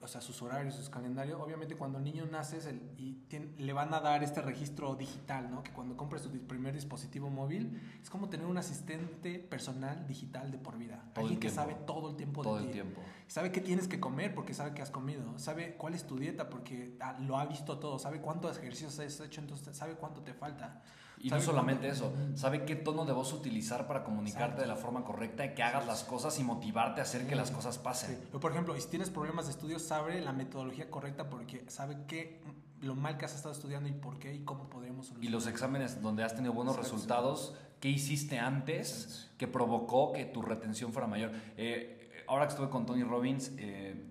o 0.00 0.06
sea, 0.06 0.20
sus 0.20 0.40
horarios, 0.42 0.74
sus 0.74 0.88
calendarios. 0.88 1.40
Obviamente 1.40 1.76
cuando 1.76 1.98
el 1.98 2.04
niño 2.04 2.24
nace 2.26 2.58
y 2.96 3.18
le 3.58 3.72
van 3.72 3.92
a 3.92 4.00
dar 4.00 4.22
este 4.22 4.40
registro 4.40 4.94
digital, 4.94 5.50
¿no? 5.50 5.62
Que 5.62 5.72
cuando 5.72 5.96
compre 5.96 6.18
su 6.20 6.30
primer 6.30 6.74
dispositivo 6.74 7.30
móvil 7.30 7.80
es 8.00 8.08
como 8.08 8.28
tener 8.28 8.46
un 8.46 8.58
asistente 8.58 9.38
personal 9.38 10.06
digital 10.06 10.50
de 10.50 10.58
por 10.58 10.78
vida. 10.78 11.04
Alguien 11.14 11.40
que 11.40 11.50
sabe 11.50 11.74
todo 11.86 12.10
el 12.10 12.16
tiempo 12.16 12.42
todo 12.42 12.58
de 12.58 12.66
el 12.66 12.70
tiempo. 12.70 13.00
Sabe 13.26 13.50
qué 13.50 13.60
tienes 13.60 13.88
que 13.88 13.98
comer 13.98 14.34
porque 14.34 14.54
sabe 14.54 14.72
que 14.72 14.82
has 14.82 14.90
comido. 14.90 15.38
Sabe 15.38 15.74
cuál 15.76 15.94
es 15.94 16.06
tu 16.06 16.16
dieta 16.16 16.48
porque 16.48 16.96
ah, 17.00 17.18
lo 17.20 17.36
ha 17.38 17.46
visto 17.46 17.78
todo. 17.78 17.98
Sabe 17.98 18.20
cuántos 18.20 18.56
ejercicios 18.58 18.98
has 19.00 19.20
hecho, 19.20 19.40
entonces 19.40 19.76
sabe 19.76 19.94
cuánto 19.94 20.22
te 20.22 20.32
falta. 20.32 20.82
Y 21.20 21.30
no 21.30 21.40
solamente 21.40 21.88
eso, 21.88 22.12
sabe 22.34 22.64
qué 22.64 22.76
tono 22.76 23.04
de 23.04 23.12
voz 23.12 23.32
utilizar 23.32 23.86
para 23.86 24.04
comunicarte 24.04 24.60
de 24.60 24.66
la 24.66 24.76
forma 24.76 25.04
correcta 25.04 25.44
y 25.44 25.54
que 25.54 25.62
hagas 25.62 25.86
las 25.86 26.04
cosas 26.04 26.38
y 26.38 26.44
motivarte 26.44 27.00
a 27.00 27.04
hacer 27.04 27.26
que 27.26 27.34
las 27.34 27.50
cosas 27.50 27.78
pasen. 27.78 28.18
por 28.40 28.52
ejemplo, 28.52 28.78
si 28.78 28.88
tienes 28.88 29.10
problemas 29.10 29.46
de 29.46 29.52
estudio, 29.52 29.78
sabe 29.78 30.20
la 30.20 30.32
metodología 30.32 30.90
correcta 30.90 31.28
porque 31.28 31.64
sabe 31.68 31.98
qué 32.06 32.40
lo 32.80 32.94
mal 32.94 33.18
que 33.18 33.24
has 33.24 33.34
estado 33.34 33.52
estudiando 33.52 33.88
y 33.88 33.92
por 33.92 34.18
qué 34.18 34.34
y 34.34 34.44
cómo 34.44 34.68
podríamos 34.70 35.06
solucionar. 35.06 35.28
Y 35.28 35.32
los 35.32 35.46
exámenes 35.46 36.00
donde 36.00 36.22
has 36.22 36.34
tenido 36.34 36.52
buenos 36.52 36.76
resultados, 36.76 37.54
¿qué 37.80 37.88
hiciste 37.88 38.38
antes 38.38 39.30
que 39.36 39.48
provocó 39.48 40.12
que 40.12 40.24
tu 40.24 40.42
retención 40.42 40.92
fuera 40.92 41.08
mayor? 41.08 41.32
Eh, 41.56 42.24
ahora 42.28 42.46
que 42.46 42.50
estuve 42.50 42.68
con 42.68 42.86
Tony 42.86 43.02
Robbins, 43.02 43.52
eh, 43.56 44.04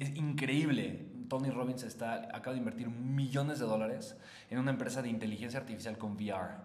es 0.00 0.16
increíble 0.16 1.09
Tony 1.30 1.48
Robbins 1.48 1.84
está, 1.84 2.28
acaba 2.36 2.52
de 2.52 2.58
invertir 2.58 2.88
millones 2.88 3.60
de 3.60 3.64
dólares 3.64 4.16
en 4.50 4.58
una 4.58 4.72
empresa 4.72 5.00
de 5.00 5.08
inteligencia 5.08 5.60
artificial 5.60 5.96
con 5.96 6.16
VR. 6.16 6.56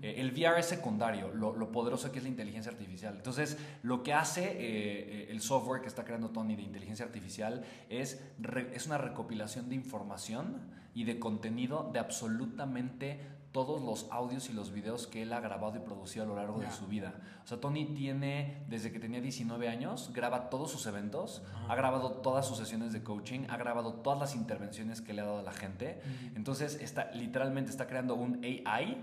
Eh, 0.00 0.14
el 0.16 0.32
VR 0.32 0.58
es 0.58 0.66
secundario, 0.66 1.28
lo, 1.28 1.70
poderoso 1.70 2.10
que 2.10 2.18
es 2.18 2.24
la 2.24 2.30
inteligencia 2.30 2.72
artificial. 2.72 3.14
Entonces, 3.16 3.58
lo 3.82 4.02
que 4.02 4.14
hace 4.14 4.44
eh, 4.44 4.54
eh, 4.56 5.26
el 5.28 5.42
software 5.42 5.82
que 5.82 5.88
está 5.88 6.04
creando 6.04 6.30
Tony 6.30 6.56
de 6.56 6.62
inteligencia 6.62 7.04
artificial 7.04 7.64
es, 7.90 8.24
es 8.72 8.86
una 8.86 8.96
recopilación 8.96 9.68
de 9.68 9.74
información 9.74 10.56
y 10.94 11.04
de 11.04 11.18
contenido 11.18 11.90
de 11.92 11.98
absolutamente 11.98 13.20
todos 13.54 13.80
los 13.80 14.08
audios 14.10 14.50
y 14.50 14.52
los 14.52 14.72
videos 14.72 15.06
que 15.06 15.22
él 15.22 15.32
ha 15.32 15.38
grabado 15.38 15.76
y 15.76 15.78
producido 15.78 16.24
a 16.24 16.26
lo 16.26 16.34
largo 16.34 16.58
de 16.58 16.68
su 16.72 16.88
vida. 16.88 17.14
O 17.44 17.46
sea, 17.46 17.60
Tony 17.60 17.84
tiene, 17.94 18.64
desde 18.68 18.90
que 18.90 18.98
tenía 18.98 19.20
19 19.20 19.68
años, 19.68 20.10
graba 20.12 20.50
todos 20.50 20.72
sus 20.72 20.84
eventos, 20.86 21.40
ha 21.68 21.76
grabado 21.76 22.14
todas 22.14 22.48
sus 22.48 22.58
sesiones 22.58 22.92
de 22.92 23.04
coaching, 23.04 23.46
ha 23.48 23.56
grabado 23.56 23.94
todas 23.94 24.18
las 24.18 24.34
intervenciones 24.34 25.00
que 25.00 25.12
le 25.12 25.22
ha 25.22 25.26
dado 25.26 25.38
a 25.38 25.42
la 25.42 25.52
gente. 25.52 26.00
Entonces, 26.34 26.80
está, 26.80 27.12
literalmente 27.12 27.70
está 27.70 27.86
creando 27.86 28.16
un 28.16 28.44
AI 28.44 29.00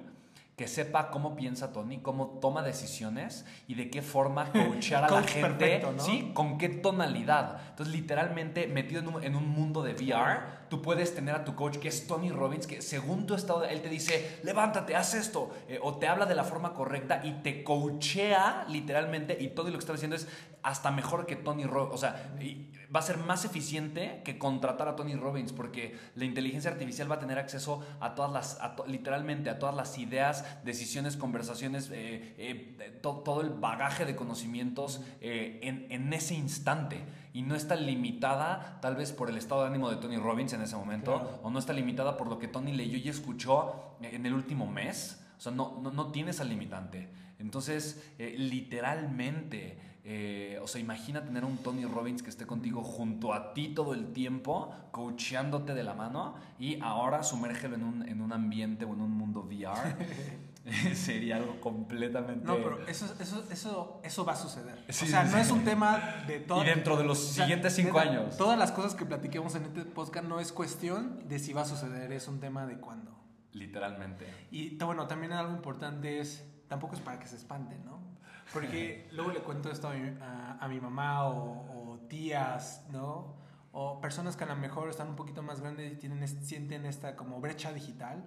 que 0.61 0.67
sepa 0.67 1.09
cómo 1.09 1.35
piensa 1.35 1.73
Tony, 1.73 2.01
cómo 2.01 2.37
toma 2.39 2.61
decisiones 2.61 3.47
y 3.67 3.73
de 3.73 3.89
qué 3.89 4.03
forma 4.03 4.51
coachar 4.53 5.05
a 5.05 5.09
la 5.09 5.23
gente, 5.23 5.81
¿sí? 5.97 6.29
Con 6.35 6.59
qué 6.59 6.69
tonalidad. 6.69 7.59
Entonces, 7.69 7.95
literalmente, 7.95 8.67
metido 8.67 9.01
en 9.23 9.35
un, 9.35 9.49
mundo 9.49 9.81
de 9.81 9.95
VR, 9.95 10.41
tú 10.69 10.83
puedes 10.83 11.15
tener 11.15 11.33
a 11.33 11.43
tu 11.45 11.55
coach, 11.55 11.77
que 11.77 11.87
es 11.87 12.05
Tony 12.05 12.29
Robbins, 12.29 12.67
que 12.67 12.83
según 12.83 13.25
tu 13.25 13.33
estado, 13.33 13.63
él 13.65 13.81
te 13.81 13.89
dice, 13.89 14.39
levántate, 14.43 14.95
haz 14.95 15.15
esto, 15.15 15.49
eh, 15.67 15.79
o 15.81 15.95
te 15.95 16.07
habla 16.07 16.27
de 16.27 16.35
la 16.35 16.43
forma 16.43 16.75
correcta 16.75 17.21
y 17.23 17.41
te 17.41 17.63
coachea 17.63 18.65
literalmente, 18.69 19.35
y 19.41 19.47
todo 19.47 19.65
lo 19.65 19.73
que 19.73 19.79
está 19.79 19.93
diciendo 19.93 20.15
es 20.15 20.27
hasta 20.61 20.91
mejor 20.91 21.25
que 21.25 21.35
Tony 21.35 21.65
Robbins. 21.65 21.95
O 21.95 21.97
sea, 21.97 22.31
va 22.93 22.99
a 22.99 23.03
ser 23.03 23.17
más 23.17 23.45
eficiente 23.45 24.21
que 24.25 24.37
contratar 24.37 24.87
a 24.87 24.95
Tony 24.95 25.15
Robbins, 25.15 25.53
porque 25.53 25.97
la 26.15 26.25
inteligencia 26.25 26.71
artificial 26.71 27.09
va 27.09 27.15
a 27.15 27.19
tener 27.19 27.39
acceso 27.39 27.83
a 27.99 28.15
todas 28.15 28.31
las, 28.31 28.59
literalmente 28.87 29.49
a 29.49 29.59
todas 29.59 29.75
las 29.75 29.97
ideas, 29.97 30.45
decisiones, 30.63 31.17
conversaciones, 31.17 31.89
eh, 31.91 32.35
eh, 32.37 32.99
todo 33.01 33.41
el 33.41 33.49
bagaje 33.49 34.05
de 34.05 34.15
conocimientos 34.15 35.01
eh, 35.21 35.59
en, 35.63 36.13
ese 36.13 36.35
instante. 36.35 37.03
Y 37.33 37.43
no 37.43 37.55
está 37.55 37.75
limitada 37.75 38.79
tal 38.81 38.95
vez 38.95 39.11
por 39.11 39.29
el 39.29 39.37
estado 39.37 39.61
de 39.61 39.67
ánimo 39.67 39.89
de 39.89 39.97
Tony 39.97 40.17
Robbins 40.17 40.53
en 40.53 40.61
ese 40.61 40.75
momento, 40.75 41.39
o 41.43 41.49
no 41.49 41.59
está 41.59 41.73
limitada 41.73 42.17
por 42.17 42.27
lo 42.27 42.39
que 42.39 42.47
Tony 42.47 42.73
leyó 42.73 42.97
y 42.97 43.07
escuchó 43.09 43.95
en 44.01 44.25
el 44.25 44.33
último 44.33 44.67
mes. 44.67 45.21
O 45.37 45.41
sea, 45.41 45.51
no, 45.51 45.79
no, 45.81 45.91
no 45.91 46.11
tiene 46.11 46.31
esa 46.31 46.43
limitante. 46.43 47.09
Entonces, 47.39 48.03
literalmente 48.19 49.90
eh, 50.03 50.59
o 50.61 50.67
sea, 50.67 50.81
imagina 50.81 51.23
tener 51.23 51.45
un 51.45 51.57
Tony 51.57 51.85
Robbins 51.85 52.23
que 52.23 52.29
esté 52.29 52.45
contigo 52.45 52.83
junto 52.83 53.33
a 53.33 53.53
ti 53.53 53.69
todo 53.69 53.93
el 53.93 54.13
tiempo, 54.13 54.73
coacheándote 54.91 55.73
de 55.73 55.83
la 55.83 55.93
mano 55.93 56.35
y 56.59 56.79
ahora 56.81 57.23
sumérgelo 57.23 57.75
en 57.75 57.83
un, 57.83 58.07
en 58.07 58.21
un 58.21 58.33
ambiente 58.33 58.85
o 58.85 58.93
en 58.93 59.01
un 59.01 59.11
mundo 59.11 59.41
VR. 59.41 59.95
Sería 60.93 61.37
algo 61.37 61.59
completamente... 61.59 62.45
No, 62.45 62.55
pero 62.55 62.87
eso, 62.87 63.11
eso, 63.19 63.43
eso, 63.49 64.01
eso 64.03 64.25
va 64.25 64.33
a 64.33 64.35
suceder. 64.35 64.75
o 64.87 64.93
sea, 64.93 65.23
no 65.23 65.37
es 65.37 65.49
un 65.49 65.63
tema 65.63 66.23
de 66.27 66.39
todo... 66.39 66.61
Y 66.61 66.67
dentro 66.67 66.97
de 66.97 67.03
los 67.03 67.19
siguientes 67.19 67.73
cinco 67.73 67.99
años. 67.99 68.37
Todas 68.37 68.59
las 68.59 68.71
cosas 68.71 68.93
que 68.93 69.05
platiquemos 69.05 69.55
en 69.55 69.63
este 69.63 69.85
podcast 69.85 70.27
no 70.27 70.39
es 70.39 70.51
cuestión 70.51 71.27
de 71.27 71.39
si 71.39 71.53
va 71.53 71.61
a 71.61 71.65
suceder, 71.65 72.11
es 72.11 72.27
un 72.27 72.39
tema 72.39 72.67
de 72.67 72.77
cuándo. 72.77 73.11
Literalmente. 73.53 74.27
Y 74.51 74.75
bueno, 74.77 75.07
también 75.07 75.33
algo 75.33 75.53
importante 75.53 76.19
es, 76.19 76.45
tampoco 76.67 76.95
es 76.95 77.01
para 77.01 77.19
que 77.19 77.27
se 77.27 77.37
espanten, 77.37 77.83
¿no? 77.83 77.99
Porque 78.53 79.07
luego 79.11 79.31
le 79.31 79.39
cuento 79.39 79.71
esto 79.71 79.89
a 79.89 80.67
mi, 80.67 80.79
mamá 80.79 81.25
o, 81.27 81.99
tías, 82.09 82.85
¿no? 82.91 83.35
O 83.71 84.01
personas 84.01 84.35
que 84.35 84.43
a 84.43 84.47
lo 84.47 84.55
mejor 84.57 84.89
están 84.89 85.09
un 85.09 85.15
poquito 85.15 85.41
más 85.41 85.61
grandes 85.61 85.93
y 85.93 85.95
tienen, 85.95 86.27
sienten 86.27 86.85
esta 86.85 87.15
como 87.15 87.39
brecha 87.39 87.71
digital. 87.71 88.23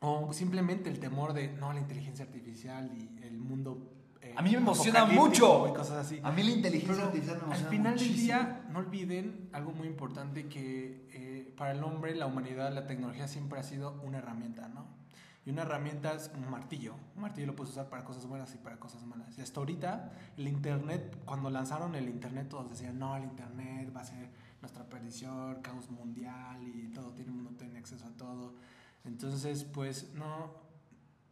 O 0.00 0.32
simplemente 0.32 0.90
el 0.90 0.98
temor 0.98 1.32
de, 1.32 1.48
no, 1.48 1.72
la 1.72 1.80
inteligencia 1.80 2.24
artificial 2.24 2.90
y 2.96 3.24
el 3.24 3.38
mundo... 3.38 3.94
Eh, 4.20 4.34
a 4.36 4.42
mí 4.42 4.50
me 4.50 4.58
emociona 4.58 5.04
mucho. 5.04 5.68
Y 5.68 5.72
cosas 5.72 6.06
así. 6.06 6.20
A 6.22 6.32
mí 6.32 6.42
la 6.42 6.50
inteligencia 6.50 7.04
artificial 7.04 7.36
me 7.36 7.44
emociona 7.44 7.64
Al 7.64 7.70
final 7.70 7.98
del 7.98 8.16
día, 8.16 8.66
no 8.70 8.78
olviden 8.80 9.48
algo 9.52 9.70
muy 9.72 9.86
importante 9.86 10.48
que 10.48 11.06
eh, 11.12 11.54
para 11.56 11.72
el 11.72 11.82
hombre, 11.84 12.16
la 12.16 12.26
humanidad, 12.26 12.72
la 12.72 12.86
tecnología 12.86 13.28
siempre 13.28 13.60
ha 13.60 13.62
sido 13.62 14.00
una 14.02 14.18
herramienta, 14.18 14.68
¿no? 14.68 14.98
Y 15.48 15.50
una 15.50 15.62
herramienta 15.62 16.12
es 16.12 16.30
un 16.34 16.50
martillo. 16.50 16.94
Un 17.16 17.22
martillo 17.22 17.46
lo 17.46 17.56
puedes 17.56 17.72
usar 17.72 17.88
para 17.88 18.04
cosas 18.04 18.26
buenas 18.26 18.54
y 18.54 18.58
para 18.58 18.76
cosas 18.76 19.02
malas. 19.06 19.38
Y 19.38 19.40
hasta 19.40 19.60
ahorita, 19.60 20.12
el 20.36 20.46
Internet, 20.46 21.22
cuando 21.24 21.48
lanzaron 21.48 21.94
el 21.94 22.06
Internet, 22.06 22.50
todos 22.50 22.68
decían, 22.68 22.98
no, 22.98 23.16
el 23.16 23.24
Internet 23.24 23.90
va 23.96 24.02
a 24.02 24.04
ser 24.04 24.28
nuestra 24.60 24.84
perdición, 24.84 25.62
caos 25.62 25.88
mundial 25.88 26.62
y 26.62 26.88
todo, 26.88 27.14
tiene, 27.14 27.30
mundo 27.30 27.52
tiene 27.56 27.78
acceso 27.78 28.04
a 28.04 28.10
todo. 28.10 28.56
Entonces, 29.06 29.64
pues 29.64 30.12
no, 30.12 30.52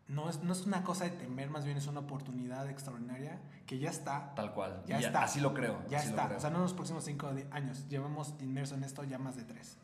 no 0.09 0.31
es, 0.31 0.43
no 0.43 0.55
es 0.55 0.65
una 0.65 0.83
cosa 0.83 1.05
de 1.05 1.11
temer, 1.11 1.51
más 1.51 1.67
bien 1.67 1.77
es 1.77 1.87
una 1.87 2.01
oportunidad 2.01 2.71
extraordinaria 2.71 3.39
que 3.67 3.79
ya 3.79 3.91
está. 3.91 4.35
Tal 4.35 4.55
cual. 4.55 4.83
Ya, 4.87 4.99
está. 4.99 5.25
Así 5.25 5.41
lo 5.41 5.53
creo. 5.53 5.87
Ya 5.91 5.99
está. 5.99 6.35
O 6.35 6.41
sea, 6.41 6.49
no 6.49 6.57
en 6.57 6.63
los 6.63 6.73
próximos 6.73 7.05
cinco 7.05 7.31
años. 7.51 7.87
Llevamos 7.91 8.35
inmerso 8.41 8.77
en 8.77 8.85
esto 8.85 9.05
ya 9.05 9.19
más 9.19 9.37
de 9.37 9.45
tres. 9.45 9.77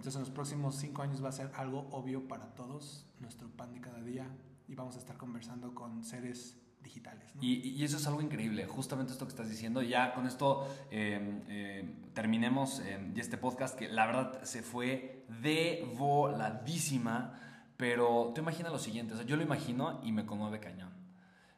Entonces, 0.00 0.16
en 0.16 0.22
los 0.22 0.30
próximos 0.30 0.76
cinco 0.76 1.02
años 1.02 1.22
va 1.22 1.28
a 1.28 1.32
ser 1.32 1.50
algo 1.54 1.86
obvio 1.90 2.26
para 2.26 2.46
todos, 2.54 3.04
nuestro 3.18 3.50
pan 3.50 3.74
de 3.74 3.82
cada 3.82 4.00
día, 4.00 4.26
y 4.66 4.74
vamos 4.74 4.96
a 4.96 4.98
estar 4.98 5.18
conversando 5.18 5.74
con 5.74 6.02
seres 6.04 6.58
digitales. 6.82 7.30
Y, 7.38 7.84
eso 7.84 7.98
es 7.98 8.06
algo 8.06 8.22
increíble, 8.22 8.64
justamente 8.64 9.12
esto 9.12 9.26
que 9.26 9.32
estás 9.32 9.50
diciendo. 9.50 9.82
Ya 9.82 10.14
con 10.14 10.26
esto 10.26 10.66
em, 10.90 11.42
em, 11.48 12.12
terminemos 12.14 12.80
em, 12.80 13.12
este 13.14 13.36
podcast 13.36 13.78
que 13.78 13.90
la 13.90 14.06
verdad 14.06 14.42
se 14.42 14.62
fue 14.62 15.26
de 15.42 15.86
voladísima, 15.98 17.38
pero 17.76 18.32
tú 18.34 18.40
imagina 18.40 18.70
lo 18.70 18.78
siguiente, 18.78 19.12
o 19.12 19.18
sea, 19.18 19.26
yo 19.26 19.36
lo 19.36 19.42
imagino 19.42 20.00
y 20.02 20.12
me 20.12 20.24
conmueve 20.24 20.60
cañón, 20.60 20.94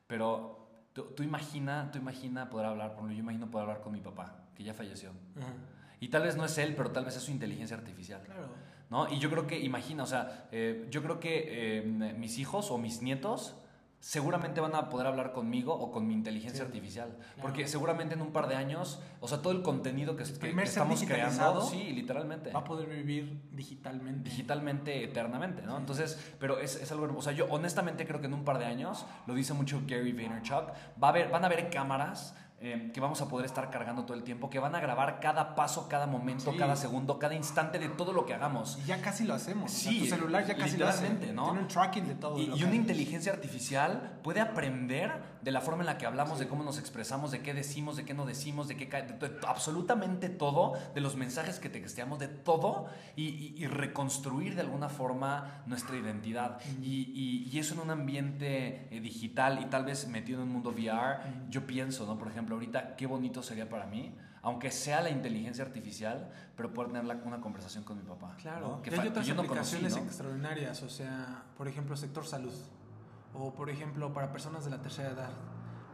pero 0.08 0.88
tú, 0.92 1.04
tú 1.14 1.22
imagina, 1.22 1.92
tú 1.92 1.98
imagina 2.00 2.50
poder 2.50 2.66
hablar, 2.66 2.96
por 2.96 3.08
yo 3.08 3.20
imagino 3.20 3.48
poder 3.52 3.68
hablar 3.68 3.84
con 3.84 3.92
mi 3.92 4.00
papá, 4.00 4.48
que 4.56 4.64
ya 4.64 4.74
falleció. 4.74 5.12
Y 6.02 6.08
tal 6.08 6.24
vez 6.24 6.36
no 6.36 6.44
es 6.44 6.58
él, 6.58 6.74
pero 6.74 6.90
tal 6.90 7.04
vez 7.04 7.16
es 7.16 7.22
su 7.22 7.30
inteligencia 7.30 7.76
artificial. 7.76 8.20
Claro. 8.24 8.48
¿no? 8.90 9.08
Y 9.08 9.20
yo 9.20 9.30
creo 9.30 9.46
que, 9.46 9.60
imagina, 9.60 10.02
o 10.02 10.06
sea, 10.06 10.48
eh, 10.50 10.88
yo 10.90 11.00
creo 11.00 11.20
que 11.20 11.84
mis 12.18 12.38
hijos 12.38 12.72
o 12.72 12.76
mis 12.76 13.02
nietos 13.02 13.54
seguramente 14.02 14.60
van 14.60 14.74
a 14.74 14.88
poder 14.88 15.06
hablar 15.06 15.32
conmigo 15.32 15.72
o 15.72 15.92
con 15.92 16.08
mi 16.08 16.14
inteligencia 16.14 16.64
artificial. 16.64 17.16
Porque 17.40 17.68
seguramente 17.68 18.14
en 18.14 18.20
un 18.20 18.32
par 18.32 18.48
de 18.48 18.56
años, 18.56 19.00
o 19.20 19.28
sea, 19.28 19.42
todo 19.42 19.52
el 19.52 19.62
contenido 19.62 20.16
que, 20.16 20.24
estamos 20.24 21.04
creando, 21.04 21.62
sí, 21.62 21.92
literalmente. 21.92 22.50
Va 22.50 22.60
a 22.60 22.64
poder 22.64 22.88
vivir 22.88 23.40
digitalmente. 23.52 24.28
Digitalmente, 24.28 25.04
eternamente, 25.04 25.62
¿no? 25.62 25.78
Entonces, 25.78 26.18
pero 26.40 26.58
es, 26.58 26.74
es, 26.74 26.90
algo 26.90 27.16
O 27.16 27.22
sea, 27.22 27.32
yo 27.32 27.46
honestamente 27.48 28.04
creo 28.04 28.20
que 28.20 28.26
en 28.26 28.34
un 28.34 28.44
par 28.44 28.58
de 28.58 28.64
años, 28.64 29.06
lo 29.28 29.34
dice 29.34 29.54
mucho 29.54 29.80
Gary 29.86 30.12
Vaynerchuk, 30.12 30.70
va 31.00 31.06
a 31.06 31.10
haber, 31.10 31.30
van 31.30 31.44
a 31.44 31.46
haber 31.46 31.70
cámaras 31.70 32.34
Em, 32.64 32.92
que 32.92 33.00
vamos 33.00 33.20
a 33.20 33.28
poder 33.28 33.46
estar 33.46 33.70
cargando 33.70 34.04
todo 34.04 34.16
el 34.16 34.22
tiempo, 34.22 34.48
que 34.48 34.60
van 34.60 34.76
a 34.76 34.80
grabar 34.80 35.18
cada 35.18 35.56
paso, 35.56 35.88
cada 35.88 36.06
momento, 36.06 36.54
cada 36.56 36.76
segundo, 36.76 37.18
cada 37.18 37.34
instante 37.34 37.80
de 37.80 37.88
todo 37.88 38.12
lo 38.12 38.24
que 38.24 38.34
hagamos. 38.34 38.78
Y 38.84 38.86
ya 38.86 39.00
casi 39.00 39.24
lo 39.24 39.34
hacemos. 39.34 39.72
Sí, 39.72 39.98
tu 39.98 40.06
celular 40.06 40.46
ya 40.46 40.56
casi 40.56 40.76
lo 40.76 40.86
hace. 40.86 41.08
¿no? 41.32 41.46
Tiene 41.46 41.58
un 41.58 41.66
tracking 41.66 42.06
de 42.06 42.14
todo. 42.14 42.38
Y, 42.38 42.52
y 42.54 42.62
una 42.62 42.76
inteligencia 42.76 43.32
artificial 43.32 44.20
puede 44.22 44.40
aprender 44.40 45.32
de 45.42 45.50
la 45.50 45.60
forma 45.60 45.82
en 45.82 45.86
la 45.86 45.98
que 45.98 46.06
hablamos, 46.06 46.38
de 46.38 46.46
cómo 46.46 46.62
nos 46.62 46.78
expresamos, 46.78 47.32
de 47.32 47.42
qué 47.42 47.52
decimos, 47.52 47.96
de 47.96 48.04
qué 48.04 48.14
no 48.14 48.26
decimos, 48.26 48.68
de 48.68 48.76
qué 48.76 48.86
de, 48.86 49.38
absolutamente 49.46 50.28
todo, 50.28 50.74
de 50.94 51.00
los 51.00 51.16
mensajes 51.16 51.58
que 51.58 51.68
te 51.68 51.80
texteamos, 51.80 52.20
de 52.20 52.28
todo, 52.28 52.86
y, 53.16 53.66
reconstruir 53.66 54.54
de 54.54 54.60
alguna 54.60 54.88
forma 54.88 55.62
nuestra 55.66 55.96
identidad. 55.96 56.60
Y, 56.80 57.48
y, 57.52 57.58
eso 57.58 57.74
en 57.74 57.80
un 57.80 57.90
ambiente 57.90 58.88
eh, 58.90 59.00
digital 59.00 59.60
y 59.62 59.66
tal 59.66 59.84
vez 59.84 60.06
metido 60.08 60.40
en 60.40 60.48
un 60.48 60.52
mundo 60.52 60.70
VR, 60.70 61.20
yo 61.48 61.66
pienso, 61.66 62.06
¿no? 62.06 62.18
Por 62.18 62.28
ejemplo, 62.28 62.51
ahorita 62.54 62.96
qué 62.96 63.06
bonito 63.06 63.42
sería 63.42 63.68
para 63.68 63.86
mí, 63.86 64.14
aunque 64.42 64.70
sea 64.70 65.00
la 65.02 65.10
inteligencia 65.10 65.64
artificial, 65.64 66.30
pero 66.56 66.72
poder 66.72 66.92
tener 66.92 67.16
una 67.24 67.40
conversación 67.40 67.84
con 67.84 67.98
mi 67.98 68.02
papá. 68.02 68.36
Claro, 68.40 68.80
que 68.82 68.90
hay 68.90 69.08
otras 69.08 69.28
aplicaciones 69.28 69.96
extraordinarias, 69.96 70.82
o 70.82 70.88
sea, 70.88 71.44
por 71.56 71.68
ejemplo, 71.68 71.96
sector 71.96 72.26
salud, 72.26 72.54
o 73.34 73.54
por 73.54 73.70
ejemplo, 73.70 74.12
para 74.12 74.32
personas 74.32 74.64
de 74.64 74.70
la 74.70 74.82
tercera 74.82 75.10
edad. 75.10 75.30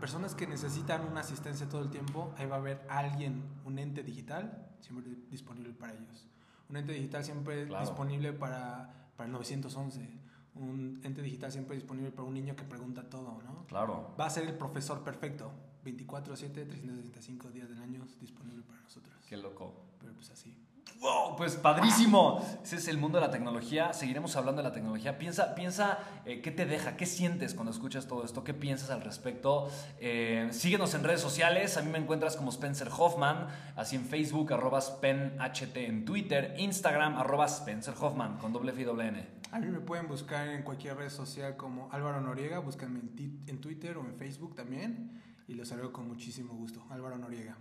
Personas 0.01 0.35
que 0.35 0.47
necesitan 0.47 1.05
una 1.11 1.21
asistencia 1.21 1.69
todo 1.69 1.83
el 1.83 1.91
tiempo, 1.91 2.33
ahí 2.39 2.47
va 2.47 2.57
a 2.57 2.59
haber 2.61 2.81
alguien, 2.89 3.43
un 3.65 3.79
ente 3.79 4.03
digital, 4.03 4.69
siempre 4.81 5.13
disponible 5.29 5.73
para 5.73 5.93
ellos. 5.93 6.27
Un 6.69 6.77
ente 6.77 6.93
digital 6.93 7.25
siempre 7.25 7.67
disponible 7.67 8.33
para, 8.33 9.11
para 9.17 9.27
el 9.27 9.33
911 9.33 10.29
un 10.59 11.01
ente 11.05 11.23
digital 11.23 11.53
siempre 11.53 11.77
disponible 11.77 12.11
para 12.11 12.27
un 12.27 12.35
niño 12.35 12.57
que 12.57 12.65
pregunta 12.65 13.09
todo, 13.09 13.41
¿no? 13.45 13.65
Claro. 13.67 14.15
Va 14.19 14.27
a 14.27 14.31
ser 14.31 14.45
el 14.45 14.55
profesor 14.55 15.03
perfecto. 15.05 15.53
24/7, 15.97 16.67
365 16.67 17.51
días 17.51 17.69
del 17.69 17.81
año 17.81 18.07
disponible 18.21 18.63
para 18.63 18.81
nosotros. 18.81 19.15
Qué 19.29 19.37
loco. 19.37 19.75
Pero 20.01 20.15
pues 20.15 20.31
así. 20.31 20.55
¡Wow! 21.01 21.37
Pues 21.37 21.55
padrísimo. 21.55 22.45
Ese 22.65 22.77
es 22.77 22.89
el 22.89 22.99
mundo 22.99 23.21
de 23.21 23.27
la 23.27 23.31
tecnología. 23.31 23.93
Seguiremos 23.93 24.35
hablando 24.35 24.63
de 24.63 24.69
la 24.69 24.75
tecnología. 24.75 25.17
Piensa, 25.17 25.55
piensa 25.55 25.99
eh, 26.25 26.41
qué 26.43 26.51
te 26.51 26.67
deja, 26.67 26.97
qué 26.97 27.07
sientes 27.07 27.55
cuando 27.55 27.71
escuchas 27.71 28.09
todo 28.09 28.25
esto, 28.25 28.43
qué 28.43 28.53
piensas 28.53 28.91
al 28.91 29.03
respecto. 29.03 29.71
Eh, 30.01 30.49
síguenos 30.51 30.95
en 30.95 31.05
redes 31.05 31.21
sociales. 31.21 31.77
A 31.77 31.83
mí 31.83 31.91
me 31.91 31.99
encuentras 31.99 32.37
como 32.37 32.51
Spencer 32.51 32.89
Hoffman, 32.97 33.47
así 33.77 33.95
en 33.95 34.07
Facebook, 34.07 34.53
arroba 34.53 34.81
SpenHT 34.81 35.77
en 35.77 36.05
Twitter, 36.05 36.57
Instagram, 36.59 37.17
arroba 37.17 37.47
Spencer 37.47 37.95
Hoffman, 38.01 38.39
con 38.39 38.53
doble 38.53 38.73
F 38.73 38.81
y 38.81 38.85
doble 38.85 39.07
N. 39.07 39.29
A 39.53 39.61
mí 39.61 39.69
me 39.69 39.81
pueden 39.81 40.09
buscar 40.09 40.49
en 40.49 40.63
cualquier 40.63 40.97
red 40.97 41.11
social 41.11 41.57
como 41.57 41.89
Álvaro 41.93 42.21
Noriega. 42.21 42.59
Búscanme 42.59 42.99
en, 42.99 43.45
en 43.47 43.61
Twitter 43.61 43.97
o 43.99 44.01
en 44.01 44.17
Facebook 44.17 44.57
también 44.57 45.28
y 45.49 45.55
los 45.55 45.69
saludo 45.69 45.93
con 45.93 46.07
muchísimo 46.07 46.55
gusto. 46.55 46.85
Álvaro 46.91 47.19
Noriega. 47.19 47.57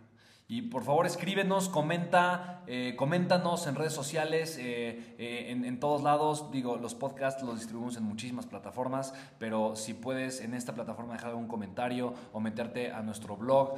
Y 0.49 0.62
por 0.62 0.86
favor 0.86 1.05
escríbenos, 1.05 1.67
comenta, 1.67 2.62
eh, 2.67 2.95
coméntanos 2.95 3.67
en 3.67 3.75
redes 3.75 3.91
sociales, 3.91 4.57
eh, 4.57 5.15
eh, 5.17 5.47
en, 5.49 5.79
todos 5.81 6.03
lados. 6.03 6.51
Digo, 6.51 6.77
los 6.77 6.95
podcasts 6.95 7.43
los 7.43 7.55
distribuimos 7.55 7.97
en 7.97 8.03
muchísimas 8.03 8.45
plataformas, 8.45 9.13
pero 9.39 9.75
si 9.75 9.93
puedes 9.93 10.39
en 10.39 10.53
esta 10.53 10.73
plataforma 10.73 11.15
dejar 11.15 11.31
algún 11.31 11.49
comentario 11.49 12.13
o 12.31 12.39
meterte 12.39 12.93
a 12.93 13.01
nuestro 13.01 13.36
blog, 13.36 13.77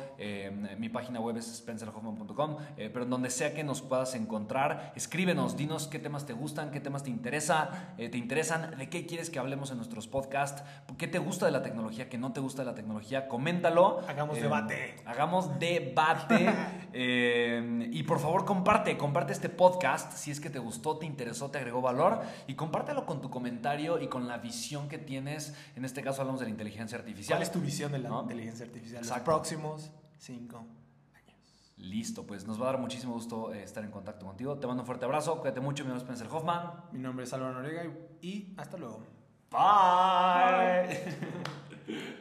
mi 0.77 0.89
página 0.89 1.19
web 1.19 1.37
es 1.37 1.57
spencerhoffman.com, 1.57 2.57
pero 2.75 3.03
en 3.03 3.09
donde 3.09 3.31
sea 3.31 3.55
que 3.55 3.63
nos 3.63 3.81
puedas 3.81 4.13
encontrar, 4.13 4.93
escríbenos, 4.95 5.57
dinos 5.57 5.87
qué 5.87 5.97
temas 5.97 6.27
te 6.27 6.33
gustan, 6.33 6.69
qué 6.69 6.79
temas 6.79 7.01
te, 7.01 7.09
interesa, 7.09 7.95
te 7.97 8.17
interesan, 8.17 8.77
de 8.77 8.89
qué 8.89 9.07
quieres 9.07 9.31
que 9.31 9.39
hablemos 9.39 9.71
en 9.71 9.77
nuestros 9.77 10.07
podcasts, 10.07 10.63
qué 10.99 11.07
te 11.07 11.17
gusta 11.17 11.47
de 11.47 11.51
la 11.51 11.63
tecnología, 11.63 12.09
qué 12.09 12.19
no 12.19 12.31
te 12.31 12.41
gusta 12.41 12.61
de 12.61 12.67
la 12.67 12.75
tecnología, 12.75 13.27
coméntalo. 13.27 14.01
Hagamos 14.07 14.39
debate. 14.39 14.97
Hagamos 15.05 15.59
debate. 15.59 16.58
Eh, 16.93 17.89
y 17.91 18.03
por 18.03 18.19
favor 18.19 18.45
comparte, 18.45 18.97
comparte 18.97 19.33
este 19.33 19.49
podcast 19.49 20.13
si 20.13 20.31
es 20.31 20.39
que 20.39 20.49
te 20.49 20.59
gustó, 20.59 20.97
te 20.97 21.05
interesó, 21.05 21.51
te 21.51 21.59
agregó 21.59 21.81
valor 21.81 22.21
y 22.47 22.55
compártelo 22.55 23.05
con 23.05 23.21
tu 23.21 23.29
comentario 23.29 23.99
y 24.01 24.07
con 24.07 24.27
la 24.27 24.37
visión 24.37 24.87
que 24.87 24.97
tienes. 24.97 25.55
En 25.75 25.85
este 25.85 26.01
caso 26.01 26.21
hablamos 26.21 26.39
de 26.39 26.47
la 26.47 26.51
inteligencia 26.51 26.97
artificial. 26.97 27.37
¿Cuál 27.37 27.43
es 27.43 27.51
tu 27.51 27.59
visión 27.59 27.91
de 27.91 27.99
la 27.99 28.09
inteligencia 28.21 28.65
artificial? 28.65 29.05
Los 29.07 29.19
próximos 29.19 29.91
cinco 30.17 30.65
años. 31.13 31.37
Listo, 31.77 32.25
pues 32.25 32.45
nos 32.47 32.59
va 32.59 32.69
a 32.69 32.71
dar 32.71 32.81
muchísimo 32.81 33.13
gusto 33.13 33.53
eh, 33.53 33.63
estar 33.63 33.83
en 33.83 33.91
contacto 33.91 34.25
contigo. 34.25 34.57
Te 34.57 34.67
mando 34.67 34.83
un 34.83 34.87
fuerte 34.87 35.05
abrazo, 35.05 35.39
cuídate 35.39 35.61
mucho, 35.61 35.83
mi 35.83 35.89
nombre 35.89 36.03
es 36.03 36.09
Spencer 36.09 36.35
Hoffman. 36.35 36.85
Mi 36.91 36.99
nombre 36.99 37.25
es 37.25 37.33
Álvaro 37.33 37.53
Noriega 37.53 37.83
y 38.21 38.53
hasta 38.57 38.77
luego. 38.77 39.03
Bye. 39.51 40.99